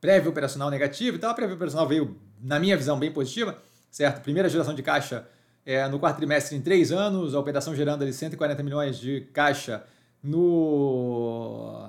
prévio 0.00 0.30
operacional 0.30 0.70
negativo, 0.70 1.16
então 1.16 1.30
a 1.30 1.34
prévia 1.34 1.54
operacional 1.54 1.88
veio, 1.88 2.18
na 2.38 2.60
minha 2.60 2.76
visão, 2.76 2.98
bem 2.98 3.10
positiva, 3.10 3.56
certo? 3.90 4.20
Primeira 4.20 4.50
geração 4.50 4.74
de 4.74 4.82
caixa 4.82 5.26
é, 5.64 5.88
no 5.88 5.98
quarto 5.98 6.18
trimestre 6.18 6.54
em 6.54 6.60
três 6.60 6.92
anos, 6.92 7.34
a 7.34 7.40
operação 7.40 7.74
gerando 7.74 8.02
ali 8.02 8.12
140 8.12 8.62
milhões 8.62 8.98
de 8.98 9.22
caixa 9.32 9.82
no, 10.22 11.88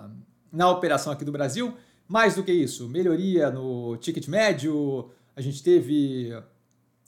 na 0.50 0.70
operação 0.70 1.12
aqui 1.12 1.26
do 1.26 1.32
Brasil. 1.32 1.76
Mais 2.08 2.36
do 2.36 2.44
que 2.44 2.54
isso, 2.54 2.88
melhoria 2.88 3.50
no 3.50 3.98
ticket 3.98 4.28
médio, 4.30 5.10
a 5.36 5.42
gente 5.42 5.62
teve 5.62 6.32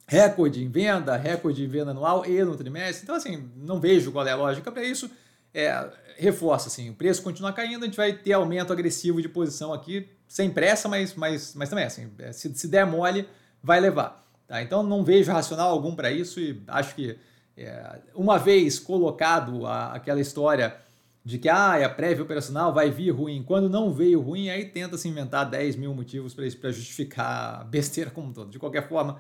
recorde 0.08 0.64
em 0.64 0.70
venda, 0.70 1.18
recorde 1.18 1.64
em 1.64 1.68
venda 1.68 1.92
anual 1.92 2.26
e 2.26 2.44
no 2.44 2.56
trimestre. 2.56 3.04
Então, 3.04 3.16
assim, 3.16 3.52
não 3.58 3.80
vejo 3.80 4.12
qual 4.12 4.26
é 4.26 4.32
a 4.32 4.36
lógica 4.36 4.72
para 4.72 4.84
isso. 4.84 5.12
É, 5.54 5.86
reforça, 6.18 6.68
assim, 6.68 6.90
o 6.90 6.94
preço 6.94 7.22
continua 7.22 7.52
caindo, 7.52 7.84
a 7.84 7.86
gente 7.86 7.98
vai 7.98 8.14
ter 8.14 8.34
aumento 8.34 8.72
agressivo 8.72 9.22
de 9.22 9.28
posição 9.28 9.74
aqui, 9.74 10.08
sem 10.28 10.50
pressa, 10.50 10.88
mas, 10.88 11.14
mas, 11.14 11.54
mas 11.56 11.70
também, 11.70 11.86
assim, 11.86 12.10
é, 12.20 12.32
se, 12.32 12.54
se 12.56 12.68
der 12.68 12.86
mole, 12.86 13.28
vai 13.62 13.80
levar. 13.80 14.24
Tá? 14.48 14.62
Então, 14.62 14.82
não 14.82 15.04
vejo 15.04 15.32
racional 15.32 15.70
algum 15.70 15.96
para 15.96 16.12
isso 16.12 16.40
e 16.40 16.62
acho 16.68 16.96
que, 16.96 17.18
é, 17.58 18.00
uma 18.16 18.38
vez 18.38 18.80
colocado 18.80 19.66
a, 19.66 19.94
aquela 19.94 20.22
história 20.22 20.76
de 21.26 21.38
que 21.38 21.50
ah, 21.50 21.86
a 21.86 21.90
prévia 21.90 22.24
operacional 22.24 22.74
vai 22.74 22.90
vir 22.90 23.10
ruim, 23.10 23.44
quando 23.44 23.70
não 23.70 23.92
veio 23.92 24.22
ruim, 24.22 24.50
aí 24.50 24.64
tenta 24.64 24.98
se 24.98 25.10
inventar 25.10 25.50
10 25.50 25.76
mil 25.76 25.94
motivos 25.94 26.34
para 26.34 26.72
justificar 26.72 27.66
besteira 27.68 28.10
como 28.10 28.32
todo. 28.32 28.50
De 28.50 28.58
qualquer 28.58 28.88
forma, 28.88 29.20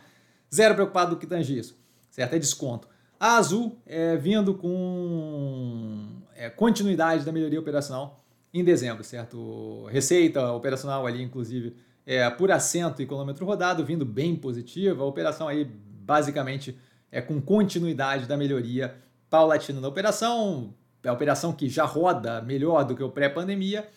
Zero 0.54 0.76
preocupado 0.76 1.12
do 1.12 1.18
que 1.18 1.28
tange 1.28 1.58
isso, 1.58 1.78
certo? 2.10 2.34
É 2.34 2.40
desconto. 2.40 2.88
A 3.20 3.38
Azul 3.38 3.78
é, 3.86 4.16
vindo 4.16 4.54
com 4.54 6.08
é, 6.36 6.50
continuidade 6.50 7.26
da 7.26 7.32
melhoria 7.32 7.60
operacional 7.60 8.24
em 8.54 8.64
dezembro, 8.64 9.04
certo? 9.04 9.86
Receita 9.92 10.52
operacional 10.52 11.06
ali, 11.06 11.22
inclusive, 11.22 11.76
é, 12.06 12.30
por 12.30 12.52
assento 12.52 13.02
e 13.02 13.06
quilômetro 13.06 13.46
rodado, 13.46 13.84
vindo 13.84 14.06
bem 14.06 14.36
positiva. 14.36 15.04
A 15.04 15.06
operação 15.06 15.48
aí, 15.48 15.66
basicamente, 15.66 16.78
é 17.12 17.22
com 17.22 17.42
continuidade 17.42 18.26
da 18.26 18.38
melhoria 18.38 18.96
paulatina 19.30 19.82
da 19.82 19.88
operação. 19.88 20.74
A 21.06 21.12
operação 21.12 21.52
que 21.54 21.68
já 21.68 21.86
roda 21.86 22.42
melhor 22.42 22.84
do 22.84 22.96
que 22.96 23.04
o 23.04 23.10
pré-pandemia, 23.10 23.88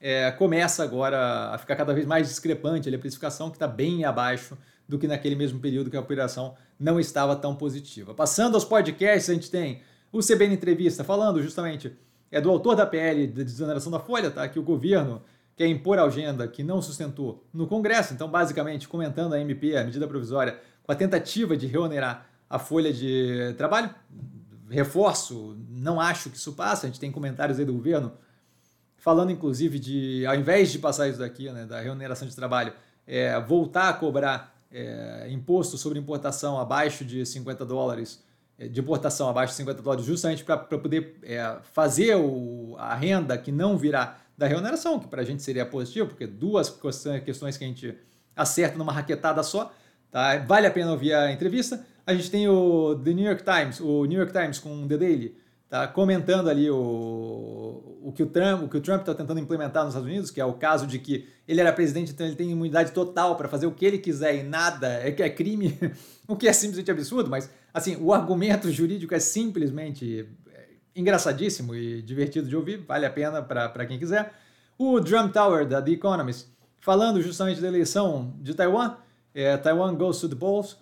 é, 0.00 0.30
começa 0.30 0.82
agora 0.82 1.50
a 1.52 1.58
ficar 1.58 1.76
cada 1.76 1.92
vez 1.92 2.06
mais 2.06 2.28
discrepante 2.28 2.88
ali, 2.88 2.96
a 2.96 3.00
precificação 3.00 3.50
que 3.50 3.56
está 3.56 3.66
bem 3.66 4.04
abaixo 4.04 4.56
do 4.88 4.98
que 4.98 5.06
naquele 5.06 5.36
mesmo 5.36 5.60
período 5.60 5.90
que 5.90 5.96
a 5.96 6.00
operação 6.00 6.54
não 6.78 6.98
estava 6.98 7.36
tão 7.36 7.54
positiva. 7.54 8.14
Passando 8.14 8.54
aos 8.54 8.64
podcasts, 8.64 9.28
a 9.28 9.34
gente 9.34 9.50
tem 9.50 9.82
o 10.10 10.20
CBN 10.20 10.54
Entrevista 10.54 11.04
falando 11.04 11.42
justamente 11.42 11.92
é 12.30 12.40
do 12.40 12.50
autor 12.50 12.74
da 12.74 12.86
PL 12.86 13.26
de 13.26 13.44
desoneração 13.44 13.90
da 13.90 13.98
folha, 13.98 14.30
tá? 14.30 14.46
Que 14.48 14.58
o 14.58 14.62
governo 14.62 15.22
quer 15.56 15.66
impor 15.66 15.98
a 15.98 16.04
agenda 16.04 16.46
que 16.46 16.62
não 16.62 16.80
sustentou 16.80 17.44
no 17.52 17.66
Congresso, 17.66 18.14
então 18.14 18.28
basicamente 18.28 18.88
comentando 18.88 19.32
a 19.32 19.40
MP, 19.40 19.76
a 19.76 19.84
medida 19.84 20.06
provisória, 20.06 20.58
com 20.82 20.92
a 20.92 20.94
tentativa 20.94 21.56
de 21.56 21.66
reonerar 21.66 22.26
a 22.48 22.58
folha 22.58 22.92
de 22.92 23.54
trabalho. 23.56 23.94
Reforço, 24.70 25.56
não 25.70 26.00
acho 26.00 26.30
que 26.30 26.36
isso 26.36 26.52
passa, 26.52 26.86
a 26.86 26.90
gente 26.90 27.00
tem 27.00 27.10
comentários 27.10 27.58
aí 27.58 27.64
do 27.64 27.72
governo 27.72 28.12
falando 28.98 29.30
inclusive 29.30 29.78
de, 29.78 30.26
ao 30.26 30.34
invés 30.34 30.70
de 30.70 30.78
passar 30.78 31.08
isso 31.08 31.18
daqui, 31.18 31.50
né, 31.50 31.64
da 31.64 31.80
reoneração 31.80 32.28
de 32.28 32.36
trabalho, 32.36 32.72
é, 33.06 33.40
voltar 33.40 33.88
a 33.88 33.92
cobrar 33.92 34.57
é, 34.70 35.28
imposto 35.30 35.76
sobre 35.78 35.98
importação 35.98 36.58
abaixo 36.58 37.04
de 37.04 37.24
50 37.24 37.64
dólares, 37.64 38.22
é, 38.58 38.68
de 38.68 38.80
importação 38.80 39.28
abaixo 39.28 39.52
de 39.52 39.58
50 39.58 39.82
dólares, 39.82 40.04
justamente 40.04 40.44
para 40.44 40.58
poder 40.58 41.16
é, 41.22 41.58
fazer 41.72 42.16
o, 42.16 42.76
a 42.78 42.94
renda 42.94 43.36
que 43.38 43.52
não 43.52 43.76
virá 43.76 44.18
da 44.36 44.46
remuneração, 44.46 44.98
que 44.98 45.08
para 45.08 45.22
a 45.22 45.24
gente 45.24 45.42
seria 45.42 45.66
positivo, 45.66 46.08
porque 46.08 46.26
duas 46.26 46.70
questões 47.24 47.56
que 47.56 47.64
a 47.64 47.66
gente 47.66 47.98
acerta 48.36 48.78
numa 48.78 48.92
raquetada 48.92 49.42
só. 49.42 49.72
Tá? 50.10 50.38
Vale 50.38 50.66
a 50.66 50.70
pena 50.70 50.92
ouvir 50.92 51.12
a 51.12 51.32
entrevista. 51.32 51.84
A 52.06 52.14
gente 52.14 52.30
tem 52.30 52.48
o 52.48 52.98
The 53.04 53.12
New 53.12 53.26
York 53.26 53.42
Times, 53.42 53.80
o 53.80 54.04
New 54.04 54.18
York 54.18 54.32
Times 54.32 54.58
com 54.58 54.86
The 54.86 54.96
Daily, 54.96 55.36
tá 55.68 55.86
comentando 55.86 56.48
ali 56.48 56.70
o, 56.70 57.98
o 58.02 58.12
que 58.14 58.22
o 58.22 58.26
Trump 58.26 58.64
o 58.64 58.68
que 58.68 58.76
o 58.76 58.80
Trump 58.80 59.00
está 59.00 59.14
tentando 59.14 59.38
implementar 59.38 59.84
nos 59.84 59.92
Estados 59.92 60.08
Unidos, 60.08 60.30
que 60.30 60.40
é 60.40 60.44
o 60.44 60.54
caso 60.54 60.86
de 60.86 60.98
que 60.98 61.28
ele 61.46 61.60
era 61.60 61.72
presidente, 61.72 62.12
então 62.12 62.26
ele 62.26 62.36
tem 62.36 62.50
imunidade 62.50 62.92
total 62.92 63.36
para 63.36 63.48
fazer 63.48 63.66
o 63.66 63.72
que 63.72 63.84
ele 63.84 63.98
quiser 63.98 64.36
e 64.36 64.42
nada 64.42 64.88
é 64.88 65.12
que 65.12 65.22
é 65.22 65.28
crime, 65.28 65.78
o 66.26 66.36
que 66.36 66.48
é 66.48 66.52
simplesmente 66.52 66.90
absurdo, 66.90 67.28
mas 67.28 67.50
assim 67.72 67.96
o 68.00 68.12
argumento 68.14 68.70
jurídico 68.70 69.14
é 69.14 69.20
simplesmente 69.20 70.26
é, 70.52 70.68
engraçadíssimo 70.96 71.74
e 71.74 72.00
divertido 72.00 72.48
de 72.48 72.56
ouvir, 72.56 72.78
vale 72.78 73.04
a 73.04 73.10
pena 73.10 73.42
para 73.42 73.86
quem 73.86 73.98
quiser. 73.98 74.32
O 74.78 75.00
Drum 75.00 75.28
Tower 75.28 75.66
da 75.66 75.82
The 75.82 75.90
Economist 75.90 76.48
falando 76.80 77.20
justamente 77.20 77.60
da 77.60 77.68
eleição 77.68 78.32
de 78.40 78.54
Taiwan, 78.54 78.96
é, 79.34 79.56
Taiwan 79.56 79.94
goes 79.94 80.18
to 80.18 80.28
the 80.28 80.36
polls 80.36 80.78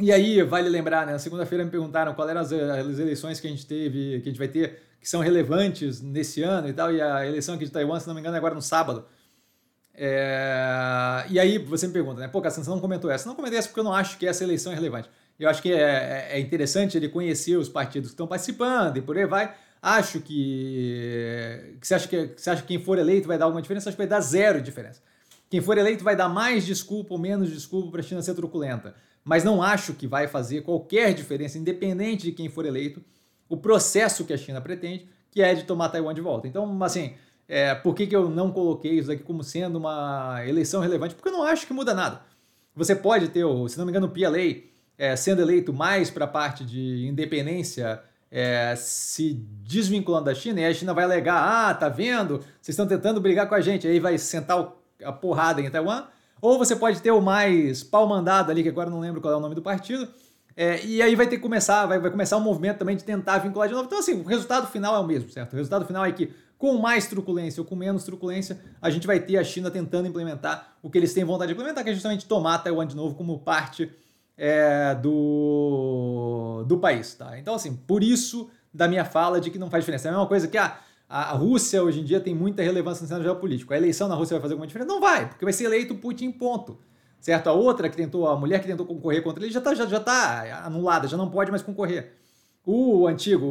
e 0.00 0.12
aí, 0.12 0.42
vale 0.42 0.68
lembrar, 0.68 1.06
né? 1.06 1.12
Na 1.12 1.18
segunda-feira 1.18 1.64
me 1.64 1.70
perguntaram 1.70 2.14
quais 2.14 2.30
eram 2.30 2.40
as, 2.40 2.52
as, 2.52 2.98
eleições 2.98 3.40
que 3.40 3.46
a 3.46 3.50
gente 3.50 3.66
teve, 3.66 4.20
que 4.20 4.28
a 4.28 4.32
gente 4.32 4.38
vai 4.38 4.48
ter, 4.48 4.80
que 5.00 5.08
são 5.08 5.20
relevantes 5.20 6.00
nesse 6.00 6.42
ano 6.42 6.68
e 6.68 6.72
tal. 6.72 6.92
E 6.92 7.00
a 7.00 7.26
eleição 7.26 7.54
aqui 7.54 7.64
de 7.64 7.70
Taiwan, 7.70 8.00
se 8.00 8.06
não 8.06 8.14
me 8.14 8.20
engano, 8.20 8.34
é 8.34 8.38
agora 8.38 8.54
no 8.54 8.62
sábado. 8.62 9.04
É... 9.94 11.24
E 11.28 11.38
aí 11.38 11.58
você 11.58 11.86
me 11.86 11.92
pergunta, 11.92 12.20
né? 12.20 12.28
Pô, 12.28 12.40
Cassiano, 12.40 12.64
você 12.64 12.70
não 12.70 12.80
comentou 12.80 13.10
essa? 13.10 13.28
Não 13.28 13.34
comentei 13.34 13.58
essa 13.58 13.68
porque 13.68 13.80
eu 13.80 13.84
não 13.84 13.92
acho 13.92 14.18
que 14.18 14.26
essa 14.26 14.42
eleição 14.42 14.72
é 14.72 14.74
relevante. 14.74 15.10
Eu 15.38 15.48
acho 15.48 15.62
que 15.62 15.72
é, 15.72 15.78
é, 15.80 16.28
é 16.32 16.40
interessante 16.40 16.96
ele 16.96 17.08
conhecer 17.08 17.56
os 17.56 17.68
partidos 17.68 18.10
que 18.10 18.14
estão 18.14 18.26
participando 18.26 18.96
e 18.96 19.02
por 19.02 19.16
aí 19.16 19.26
vai. 19.26 19.54
Acho 19.82 20.20
que, 20.20 21.76
que, 21.80 21.86
você 21.86 21.94
acha 21.94 22.08
que 22.08 22.32
você 22.36 22.50
acha 22.50 22.62
que 22.62 22.68
quem 22.68 22.84
for 22.84 22.98
eleito 22.98 23.26
vai 23.26 23.38
dar 23.38 23.46
alguma 23.46 23.62
diferença? 23.62 23.88
Acho 23.88 23.96
que 23.96 24.02
vai 24.02 24.06
dar 24.06 24.20
zero 24.20 24.60
diferença. 24.60 25.00
Quem 25.48 25.60
for 25.60 25.78
eleito 25.78 26.04
vai 26.04 26.14
dar 26.14 26.28
mais 26.28 26.66
desculpa 26.66 27.14
ou 27.14 27.18
menos 27.18 27.50
desculpa 27.50 27.90
para 27.90 28.00
a 28.00 28.02
China 28.02 28.22
ser 28.22 28.34
truculenta 28.34 28.94
mas 29.24 29.44
não 29.44 29.62
acho 29.62 29.94
que 29.94 30.06
vai 30.06 30.26
fazer 30.26 30.62
qualquer 30.62 31.14
diferença, 31.14 31.58
independente 31.58 32.24
de 32.24 32.32
quem 32.32 32.48
for 32.48 32.64
eleito, 32.64 33.02
o 33.48 33.56
processo 33.56 34.24
que 34.24 34.32
a 34.32 34.36
China 34.36 34.60
pretende, 34.60 35.08
que 35.30 35.42
é 35.42 35.54
de 35.54 35.64
tomar 35.64 35.88
Taiwan 35.88 36.14
de 36.14 36.20
volta. 36.20 36.48
Então, 36.48 36.82
assim, 36.82 37.14
é, 37.48 37.74
por 37.74 37.94
que, 37.94 38.06
que 38.06 38.14
eu 38.14 38.28
não 38.28 38.50
coloquei 38.50 38.98
isso 38.98 39.10
aqui 39.10 39.22
como 39.22 39.42
sendo 39.42 39.76
uma 39.76 40.40
eleição 40.46 40.80
relevante? 40.80 41.14
Porque 41.14 41.28
eu 41.28 41.32
não 41.32 41.42
acho 41.42 41.66
que 41.66 41.72
muda 41.72 41.92
nada. 41.92 42.22
Você 42.74 42.94
pode 42.94 43.28
ter, 43.28 43.44
se 43.68 43.76
não 43.76 43.84
me 43.84 43.90
engano, 43.90 44.06
o 44.06 44.10
PLA 44.10 44.62
é, 44.96 45.16
sendo 45.16 45.42
eleito 45.42 45.72
mais 45.72 46.10
para 46.10 46.24
a 46.24 46.28
parte 46.28 46.64
de 46.64 47.06
independência, 47.06 48.02
é, 48.30 48.74
se 48.76 49.34
desvinculando 49.64 50.26
da 50.26 50.34
China, 50.34 50.60
e 50.60 50.66
a 50.66 50.72
China 50.72 50.94
vai 50.94 51.04
alegar: 51.04 51.70
ah, 51.70 51.74
tá 51.74 51.88
vendo? 51.88 52.38
Vocês 52.60 52.68
estão 52.68 52.86
tentando 52.86 53.20
brigar 53.20 53.48
com 53.48 53.54
a 53.54 53.60
gente, 53.60 53.88
aí 53.88 53.98
vai 53.98 54.16
sentar 54.18 54.72
a 55.02 55.12
porrada 55.12 55.60
em 55.60 55.70
Taiwan 55.70 56.04
ou 56.40 56.58
você 56.58 56.74
pode 56.74 57.00
ter 57.00 57.10
o 57.10 57.20
mais 57.20 57.82
pau 57.82 58.06
mandado 58.06 58.50
ali, 58.50 58.62
que 58.62 58.68
agora 58.68 58.90
não 58.90 59.00
lembro 59.00 59.20
qual 59.20 59.32
é 59.32 59.36
o 59.36 59.40
nome 59.40 59.54
do 59.54 59.62
partido. 59.62 60.08
É, 60.56 60.84
e 60.84 61.00
aí 61.00 61.14
vai 61.14 61.26
ter 61.26 61.36
que 61.36 61.42
começar, 61.42 61.86
vai, 61.86 61.98
vai 61.98 62.10
começar 62.10 62.36
um 62.36 62.40
movimento 62.40 62.78
também 62.78 62.96
de 62.96 63.04
tentar 63.04 63.38
vincular 63.38 63.68
de 63.68 63.74
novo. 63.74 63.86
Então, 63.86 63.98
assim, 63.98 64.20
o 64.20 64.24
resultado 64.24 64.66
final 64.66 64.94
é 64.94 64.98
o 64.98 65.06
mesmo, 65.06 65.30
certo? 65.30 65.52
O 65.52 65.56
resultado 65.56 65.86
final 65.86 66.04
é 66.04 66.12
que, 66.12 66.32
com 66.58 66.76
mais 66.76 67.06
truculência 67.06 67.60
ou 67.60 67.66
com 67.66 67.74
menos 67.74 68.04
truculência, 68.04 68.60
a 68.82 68.90
gente 68.90 69.06
vai 69.06 69.18
ter 69.20 69.38
a 69.38 69.44
China 69.44 69.70
tentando 69.70 70.08
implementar 70.08 70.76
o 70.82 70.90
que 70.90 70.98
eles 70.98 71.14
têm 71.14 71.24
vontade 71.24 71.48
de 71.48 71.54
implementar, 71.54 71.84
que 71.84 71.90
é 71.90 71.94
justamente 71.94 72.26
tomar 72.26 72.58
Taiwan 72.58 72.86
de 72.86 72.96
novo 72.96 73.14
como 73.14 73.38
parte 73.38 73.90
é, 74.36 74.94
do, 74.96 76.64
do 76.66 76.78
país. 76.78 77.14
Tá? 77.14 77.38
Então, 77.38 77.54
assim, 77.54 77.74
por 77.74 78.02
isso 78.02 78.50
da 78.72 78.86
minha 78.86 79.04
fala 79.04 79.40
de 79.40 79.50
que 79.50 79.58
não 79.58 79.70
faz 79.70 79.82
diferença. 79.82 80.08
É 80.08 80.10
a 80.10 80.12
mesma 80.12 80.26
coisa 80.26 80.46
que 80.46 80.58
ah, 80.58 80.78
a 81.10 81.32
Rússia 81.32 81.82
hoje 81.82 82.00
em 82.00 82.04
dia 82.04 82.20
tem 82.20 82.32
muita 82.32 82.62
relevância 82.62 83.02
no 83.02 83.08
cenário 83.08 83.24
geopolítico. 83.24 83.74
A 83.74 83.76
eleição 83.76 84.06
na 84.06 84.14
Rússia 84.14 84.36
vai 84.36 84.42
fazer 84.42 84.54
alguma 84.54 84.66
diferença? 84.68 84.88
Não 84.88 85.00
vai, 85.00 85.28
porque 85.28 85.44
vai 85.44 85.52
ser 85.52 85.64
eleito 85.64 85.96
Putin, 85.96 86.30
ponto. 86.30 86.78
Certo? 87.18 87.48
A 87.48 87.52
outra 87.52 87.88
que 87.88 87.96
tentou, 87.96 88.28
a 88.28 88.36
mulher 88.36 88.60
que 88.60 88.68
tentou 88.68 88.86
concorrer 88.86 89.20
contra 89.20 89.42
ele 89.42 89.52
já 89.52 89.58
está 89.58 89.74
já, 89.74 89.86
já 89.86 89.98
tá 89.98 90.62
anulada, 90.64 91.08
já 91.08 91.16
não 91.16 91.28
pode 91.28 91.50
mais 91.50 91.62
concorrer. 91.62 92.12
O 92.64 93.08
antigo 93.08 93.44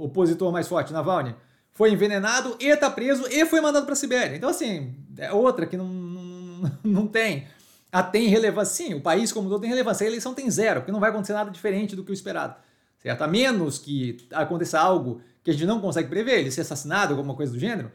opositor 0.00 0.50
mais 0.50 0.66
forte, 0.66 0.92
Navalny, 0.92 1.36
foi 1.70 1.92
envenenado 1.92 2.56
e 2.58 2.66
está 2.66 2.90
preso 2.90 3.28
e 3.30 3.46
foi 3.46 3.60
mandado 3.60 3.84
para 3.84 3.92
a 3.92 3.96
Sibéria. 3.96 4.36
Então, 4.36 4.50
assim, 4.50 4.92
é 5.16 5.32
outra 5.32 5.66
que 5.66 5.76
não, 5.76 5.86
não, 5.86 6.72
não 6.82 7.06
tem. 7.06 7.46
A 7.92 8.02
tem 8.02 8.26
relevância. 8.26 8.74
Sim, 8.86 8.94
o 8.94 9.00
país 9.00 9.30
como 9.30 9.48
todo 9.48 9.60
tem 9.60 9.70
relevância. 9.70 10.04
A 10.04 10.08
eleição 10.08 10.34
tem 10.34 10.50
zero, 10.50 10.80
porque 10.80 10.92
não 10.92 11.00
vai 11.00 11.10
acontecer 11.10 11.32
nada 11.32 11.50
diferente 11.50 11.94
do 11.94 12.02
que 12.02 12.10
o 12.10 12.14
esperado. 12.14 12.56
Certo? 12.98 13.22
A 13.22 13.28
menos 13.28 13.78
que 13.78 14.28
aconteça 14.32 14.78
algo 14.78 15.22
que 15.42 15.50
a 15.50 15.52
gente 15.52 15.66
não 15.66 15.80
consegue 15.80 16.08
prever, 16.08 16.40
ele 16.40 16.50
ser 16.50 16.62
assassinado, 16.62 17.12
alguma 17.14 17.34
coisa 17.34 17.52
do 17.52 17.58
gênero, 17.58 17.90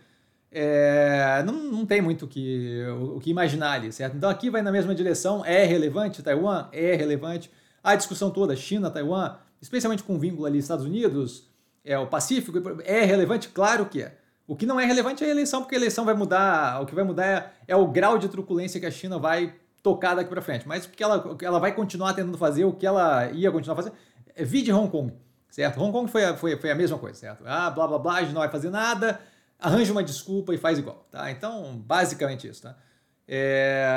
é, 0.51 1.43
não, 1.45 1.53
não 1.53 1.85
tem 1.85 2.01
muito 2.01 2.27
que, 2.27 2.83
o, 2.99 3.17
o, 3.17 3.19
que 3.19 3.29
imaginar 3.29 3.73
ali, 3.73 3.91
certo? 3.91 4.15
Então 4.15 4.29
aqui 4.29 4.49
vai 4.49 4.61
na 4.61 4.71
mesma 4.71 4.95
direção, 4.95 5.43
é 5.45 5.65
relevante, 5.65 6.23
Taiwan 6.23 6.69
é 6.71 6.95
relevante, 6.95 7.51
a 7.83 7.95
discussão 7.95 8.31
toda, 8.31 8.55
China, 8.55 8.89
Taiwan, 8.89 9.35
especialmente 9.61 10.03
com 10.03 10.17
vínculo 10.17 10.45
ali 10.45 10.57
Estados 10.57 10.85
Unidos, 10.85 11.49
é 11.83 11.97
o 11.99 12.07
Pacífico, 12.07 12.57
é 12.83 13.03
relevante? 13.03 13.49
Claro 13.49 13.85
que 13.85 14.01
é. 14.01 14.17
O 14.47 14.55
que 14.55 14.65
não 14.65 14.79
é 14.79 14.85
relevante 14.85 15.23
é 15.23 15.27
a 15.27 15.29
eleição, 15.29 15.61
porque 15.61 15.75
a 15.75 15.77
eleição 15.77 16.05
vai 16.05 16.13
mudar, 16.13 16.81
o 16.81 16.85
que 16.85 16.95
vai 16.95 17.03
mudar 17.03 17.25
é, 17.25 17.51
é 17.67 17.75
o 17.75 17.87
grau 17.87 18.17
de 18.17 18.29
truculência 18.29 18.79
que 18.79 18.85
a 18.85 18.91
China 18.91 19.19
vai 19.19 19.53
tocar 19.83 20.15
daqui 20.15 20.29
para 20.29 20.41
frente. 20.41 20.67
Mas 20.67 20.85
o 20.85 20.89
que 20.89 21.03
ela, 21.03 21.35
ela 21.41 21.59
vai 21.59 21.73
continuar 21.73 22.13
tentando 22.13 22.37
fazer, 22.37 22.63
o 22.63 22.73
que 22.73 22.85
ela 22.85 23.29
ia 23.31 23.51
continuar 23.51 23.75
fazendo, 23.75 23.95
é 24.35 24.43
vide 24.43 24.71
Hong 24.71 24.89
Kong, 24.89 25.13
certo? 25.55 25.81
Hong 25.81 25.89
Kong 25.89 26.11
foi 26.11 26.25
a, 26.25 26.35
foi, 26.35 26.57
foi 26.57 26.69
a 26.69 26.75
mesma 26.75 26.97
coisa, 26.97 27.17
certo? 27.17 27.45
Ah, 27.45 27.69
blá 27.69 27.87
blá 27.87 27.97
blá, 27.97 28.15
a 28.15 28.21
gente 28.23 28.33
não 28.33 28.41
vai 28.41 28.49
fazer 28.49 28.69
nada, 28.69 29.21
arranja 29.57 29.89
uma 29.93 30.03
desculpa 30.03 30.53
e 30.53 30.57
faz 30.57 30.77
igual, 30.77 31.05
tá? 31.09 31.31
Então, 31.31 31.77
basicamente 31.77 32.45
isso, 32.45 32.63
tá? 32.63 32.77
É, 33.25 33.87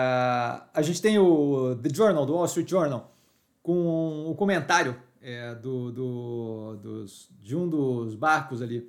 a 0.73 0.83
gente 0.83 1.03
tem 1.03 1.19
o 1.19 1.75
The 1.75 1.89
Journal, 1.93 2.25
do 2.25 2.35
Wall 2.35 2.45
Street 2.45 2.71
Journal, 2.71 3.13
com 3.61 4.31
o 4.31 4.37
comentário 4.37 4.97
é, 5.21 5.53
do, 5.57 5.91
do, 5.91 6.77
dos, 6.77 7.29
de 7.41 7.57
um 7.57 7.69
dos 7.69 8.15
barcos 8.15 8.63
ali 8.63 8.89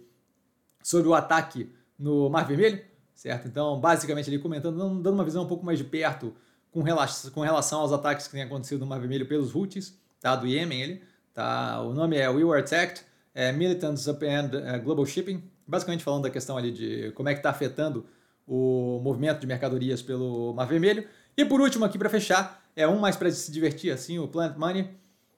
sobre 0.84 1.08
o 1.08 1.16
ataque 1.16 1.74
no 1.98 2.30
Mar 2.30 2.46
Vermelho, 2.46 2.80
certo? 3.16 3.48
Então, 3.48 3.80
basicamente, 3.80 4.30
ali 4.30 4.38
comentando, 4.38 4.78
dando 5.02 5.16
uma 5.16 5.26
visão 5.26 5.44
um 5.44 5.48
pouco 5.48 5.66
mais 5.66 5.80
de 5.80 5.86
perto 5.86 6.36
com 6.70 6.84
relação, 6.84 7.32
com 7.32 7.42
relação 7.42 7.80
aos 7.80 7.92
ataques 7.92 8.28
que 8.28 8.34
têm 8.34 8.44
acontecido 8.44 8.82
no 8.82 8.86
Mar 8.86 9.00
Vermelho 9.00 9.28
pelos 9.28 9.56
Houthis, 9.56 10.00
tá? 10.22 10.36
Do 10.36 10.46
Iêmen, 10.46 10.84
ele, 10.84 11.10
tá? 11.34 11.82
O 11.82 11.94
nome 11.94 12.18
é 12.18 12.30
We 12.30 12.44
Were 12.44 12.62
Attacked, 12.62 13.04
é, 13.34 13.52
Militants 13.52 14.08
Upend 14.08 14.56
uh, 14.56 14.82
Global 14.84 15.06
Shipping, 15.06 15.44
basicamente 15.68 16.04
falando 16.04 16.24
da 16.24 16.30
questão 16.30 16.58
ali 16.58 16.72
de 16.72 17.12
como 17.12 17.30
é 17.30 17.34
que 17.34 17.40
está 17.40 17.50
afetando 17.50 18.06
o 18.48 19.00
movimento 19.04 19.40
de 19.40 19.48
mercadorias 19.48 20.02
pelo 20.02 20.54
Mar 20.54 20.68
Vermelho. 20.68 21.08
E 21.38 21.46
por 21.46 21.62
último 21.62 21.86
aqui 21.86 21.98
para 21.98 22.10
fechar, 22.10 22.64
é 22.76 22.88
um 22.88 23.00
mais 23.00 23.16
para 23.16 23.32
se 23.32 23.52
divertir 23.52 23.92
assim, 23.92 24.18
o 24.20 24.28
Planet 24.28 24.58
Money, 24.58 24.90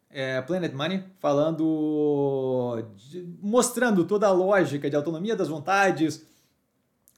é, 0.09 0.41
Planet 0.41 0.73
Money, 0.73 1.03
falando, 1.19 2.83
de, 2.95 3.27
mostrando 3.41 4.05
toda 4.05 4.27
a 4.27 4.31
lógica 4.31 4.89
de 4.89 4.95
autonomia 4.95 5.35
das 5.35 5.47
vontades, 5.47 6.25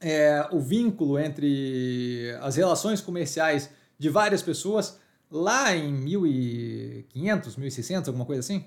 é, 0.02 0.48
o 0.52 0.60
vínculo 0.60 1.18
entre 1.18 2.36
as 2.42 2.56
relações 2.56 3.00
comerciais 3.00 3.70
de 3.98 4.10
várias 4.10 4.42
pessoas 4.42 5.00
lá 5.34 5.76
em 5.76 5.92
1500, 5.92 7.58
1600, 7.58 8.08
alguma 8.08 8.24
coisa 8.24 8.42
assim, 8.42 8.66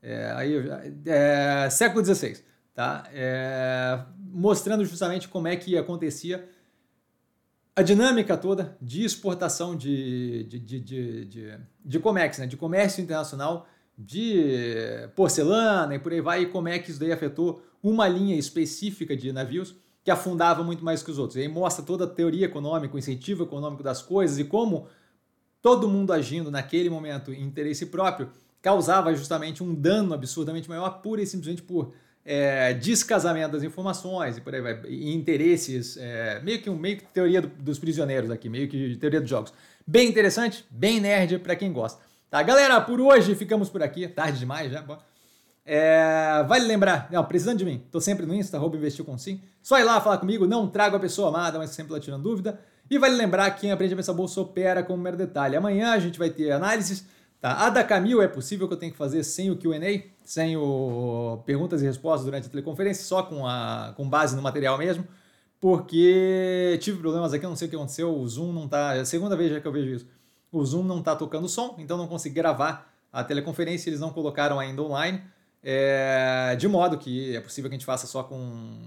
é, 0.00 0.32
aí, 0.36 0.54
é, 1.06 1.68
século 1.68 2.04
XVI, 2.04 2.38
tá? 2.72 3.04
É, 3.12 4.00
mostrando 4.16 4.84
justamente 4.84 5.26
como 5.26 5.48
é 5.48 5.56
que 5.56 5.76
acontecia 5.76 6.48
a 7.74 7.82
dinâmica 7.82 8.36
toda 8.36 8.76
de 8.80 9.04
exportação 9.04 9.76
de, 9.76 10.44
de, 10.44 10.60
de, 10.60 10.80
de, 10.80 11.24
de, 11.24 11.58
de 11.84 12.38
né? 12.38 12.46
de 12.46 12.56
comércio 12.56 13.02
internacional 13.02 13.66
de 13.98 15.08
porcelana 15.16 15.96
e 15.96 15.98
por 15.98 16.12
aí 16.12 16.20
vai, 16.20 16.42
e 16.42 16.46
como 16.46 16.68
é 16.68 16.78
que 16.78 16.90
isso 16.90 17.00
daí 17.00 17.10
afetou 17.10 17.60
uma 17.82 18.06
linha 18.06 18.36
específica 18.36 19.16
de 19.16 19.32
navios 19.32 19.74
que 20.04 20.10
afundava 20.10 20.62
muito 20.62 20.84
mais 20.84 21.02
que 21.02 21.10
os 21.10 21.18
outros. 21.18 21.36
E 21.36 21.40
aí 21.40 21.48
mostra 21.48 21.84
toda 21.84 22.04
a 22.04 22.08
teoria 22.08 22.46
econômica, 22.46 22.94
o 22.94 22.98
incentivo 22.98 23.42
econômico 23.44 23.82
das 23.82 24.02
coisas 24.02 24.38
e 24.38 24.44
como 24.44 24.86
todo 25.64 25.88
mundo 25.88 26.12
agindo 26.12 26.50
naquele 26.50 26.90
momento 26.90 27.32
em 27.32 27.42
interesse 27.42 27.86
próprio 27.86 28.28
causava 28.60 29.14
justamente 29.14 29.62
um 29.62 29.74
dano 29.74 30.12
absurdamente 30.12 30.68
maior 30.68 31.00
pura 31.00 31.22
e 31.22 31.26
simplesmente 31.26 31.62
por 31.62 31.94
é, 32.22 32.74
descasamento 32.74 33.52
das 33.52 33.62
informações 33.62 34.36
e 34.36 34.42
por 34.42 34.54
aí 34.54 34.60
vai, 34.60 34.82
e 34.86 35.14
interesses, 35.14 35.96
é, 35.96 36.38
meio 36.42 36.60
que 36.60 36.68
um 36.68 36.76
meio 36.76 36.98
que 36.98 37.04
teoria 37.04 37.40
do, 37.40 37.48
dos 37.48 37.78
prisioneiros 37.78 38.30
aqui, 38.30 38.50
meio 38.50 38.68
que 38.68 38.94
teoria 38.96 39.22
dos 39.22 39.30
jogos. 39.30 39.54
Bem 39.86 40.06
interessante, 40.06 40.66
bem 40.68 41.00
nerd 41.00 41.38
para 41.38 41.56
quem 41.56 41.72
gosta. 41.72 41.98
Tá, 42.28 42.42
galera, 42.42 42.78
por 42.82 43.00
hoje 43.00 43.34
ficamos 43.34 43.70
por 43.70 43.82
aqui, 43.82 44.06
tarde 44.06 44.38
demais 44.38 44.70
já. 44.70 44.84
É, 45.64 46.44
vale 46.46 46.66
lembrar, 46.66 47.08
não, 47.10 47.24
precisando 47.24 47.56
de 47.56 47.64
mim, 47.64 47.82
tô 47.90 48.02
sempre 48.02 48.26
no 48.26 48.34
Insta, 48.34 48.58
arroba 48.58 48.76
com 49.02 49.16
sim. 49.16 49.40
Só 49.62 49.78
ir 49.78 49.84
lá 49.84 49.98
falar 49.98 50.18
comigo, 50.18 50.46
não 50.46 50.68
trago 50.68 50.94
a 50.96 51.00
pessoa 51.00 51.30
amada, 51.30 51.56
mas 51.56 51.70
sempre 51.70 51.94
lá 51.94 52.00
tirando 52.00 52.22
dúvida. 52.22 52.60
E 52.90 52.98
vale 52.98 53.16
lembrar 53.16 53.50
que 53.52 53.62
quem 53.62 53.72
aprende 53.72 53.94
a 53.94 53.96
pensar 53.96 54.12
bolsa 54.12 54.40
opera 54.40 54.82
como 54.82 55.02
mero 55.02 55.16
detalhe. 55.16 55.56
Amanhã 55.56 55.92
a 55.92 55.98
gente 55.98 56.18
vai 56.18 56.30
ter 56.30 56.50
análises. 56.50 57.06
Tá? 57.40 57.66
A 57.66 57.70
da 57.70 57.84
Camil 57.84 58.22
é 58.22 58.28
possível 58.28 58.66
que 58.66 58.74
eu 58.74 58.78
tenha 58.78 58.92
que 58.92 58.96
fazer 58.96 59.22
sem 59.22 59.50
o 59.50 59.56
QA, 59.56 59.78
sem 60.24 60.56
o 60.56 61.42
perguntas 61.44 61.82
e 61.82 61.84
respostas 61.84 62.24
durante 62.24 62.46
a 62.46 62.50
teleconferência, 62.50 63.04
só 63.04 63.22
com, 63.22 63.46
a, 63.46 63.92
com 63.96 64.08
base 64.08 64.34
no 64.34 64.40
material 64.40 64.78
mesmo, 64.78 65.06
porque 65.60 66.78
tive 66.80 66.98
problemas 66.98 67.34
aqui, 67.34 67.44
eu 67.44 67.50
não 67.50 67.56
sei 67.56 67.66
o 67.66 67.70
que 67.70 67.76
aconteceu, 67.76 68.14
o 68.14 68.26
Zoom 68.26 68.52
não 68.52 68.66
tá. 68.66 68.96
É 68.96 69.00
a 69.00 69.04
segunda 69.04 69.36
vez 69.36 69.50
já 69.50 69.60
que 69.60 69.66
eu 69.68 69.72
vejo 69.72 69.90
isso. 69.90 70.06
O 70.50 70.64
Zoom 70.64 70.84
não 70.84 71.00
está 71.00 71.14
tocando 71.14 71.48
som, 71.48 71.76
então 71.78 71.98
não 71.98 72.06
consegui 72.06 72.34
gravar 72.34 72.90
a 73.12 73.22
teleconferência, 73.22 73.90
eles 73.90 74.00
não 74.00 74.10
colocaram 74.10 74.58
ainda 74.58 74.82
online. 74.82 75.22
É, 75.62 76.56
de 76.58 76.68
modo 76.68 76.98
que 76.98 77.34
é 77.34 77.40
possível 77.40 77.70
que 77.70 77.74
a 77.74 77.78
gente 77.78 77.86
faça 77.86 78.06
só 78.06 78.22
com. 78.22 78.78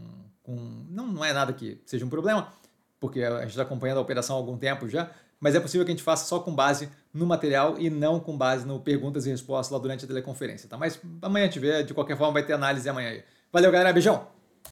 com 0.44 0.56
não, 0.90 1.08
não 1.08 1.26
é 1.26 1.34
nada 1.34 1.54
que 1.54 1.82
seja 1.86 2.06
um 2.06 2.10
problema, 2.10 2.52
porque 3.00 3.24
a 3.24 3.42
gente 3.42 3.52
está 3.52 3.64
acompanhando 3.64 3.98
a 3.98 4.02
operação 4.02 4.36
há 4.36 4.40
algum 4.40 4.58
tempo 4.58 4.88
já, 4.88 5.12
mas 5.40 5.56
é 5.56 5.60
possível 5.60 5.86
que 5.86 5.92
a 5.92 5.96
gente 5.96 6.04
faça 6.04 6.26
só 6.26 6.40
com 6.40 6.54
base 6.54 6.90
no 7.14 7.26
material 7.26 7.76
e 7.78 7.90
não 7.90 8.20
com 8.20 8.38
base 8.38 8.66
no 8.66 8.80
perguntas 8.80 9.26
e 9.26 9.30
respostas 9.30 9.72
lá 9.72 9.80
durante 9.80 10.06
a 10.06 10.08
teleconferência, 10.08 10.68
tá? 10.68 10.78
Mas 10.78 11.00
amanhã 11.22 11.46
a 11.46 11.48
gente 11.48 11.60
vê, 11.60 11.84
de 11.84 11.94
qualquer 11.94 12.18
forma 12.18 12.34
vai 12.34 12.44
ter 12.44 12.54
análise 12.54 12.88
amanhã 12.90 13.10
aí. 13.10 13.24
Valeu, 13.52 13.72
galera, 13.72 13.94
beijão! 13.94 14.37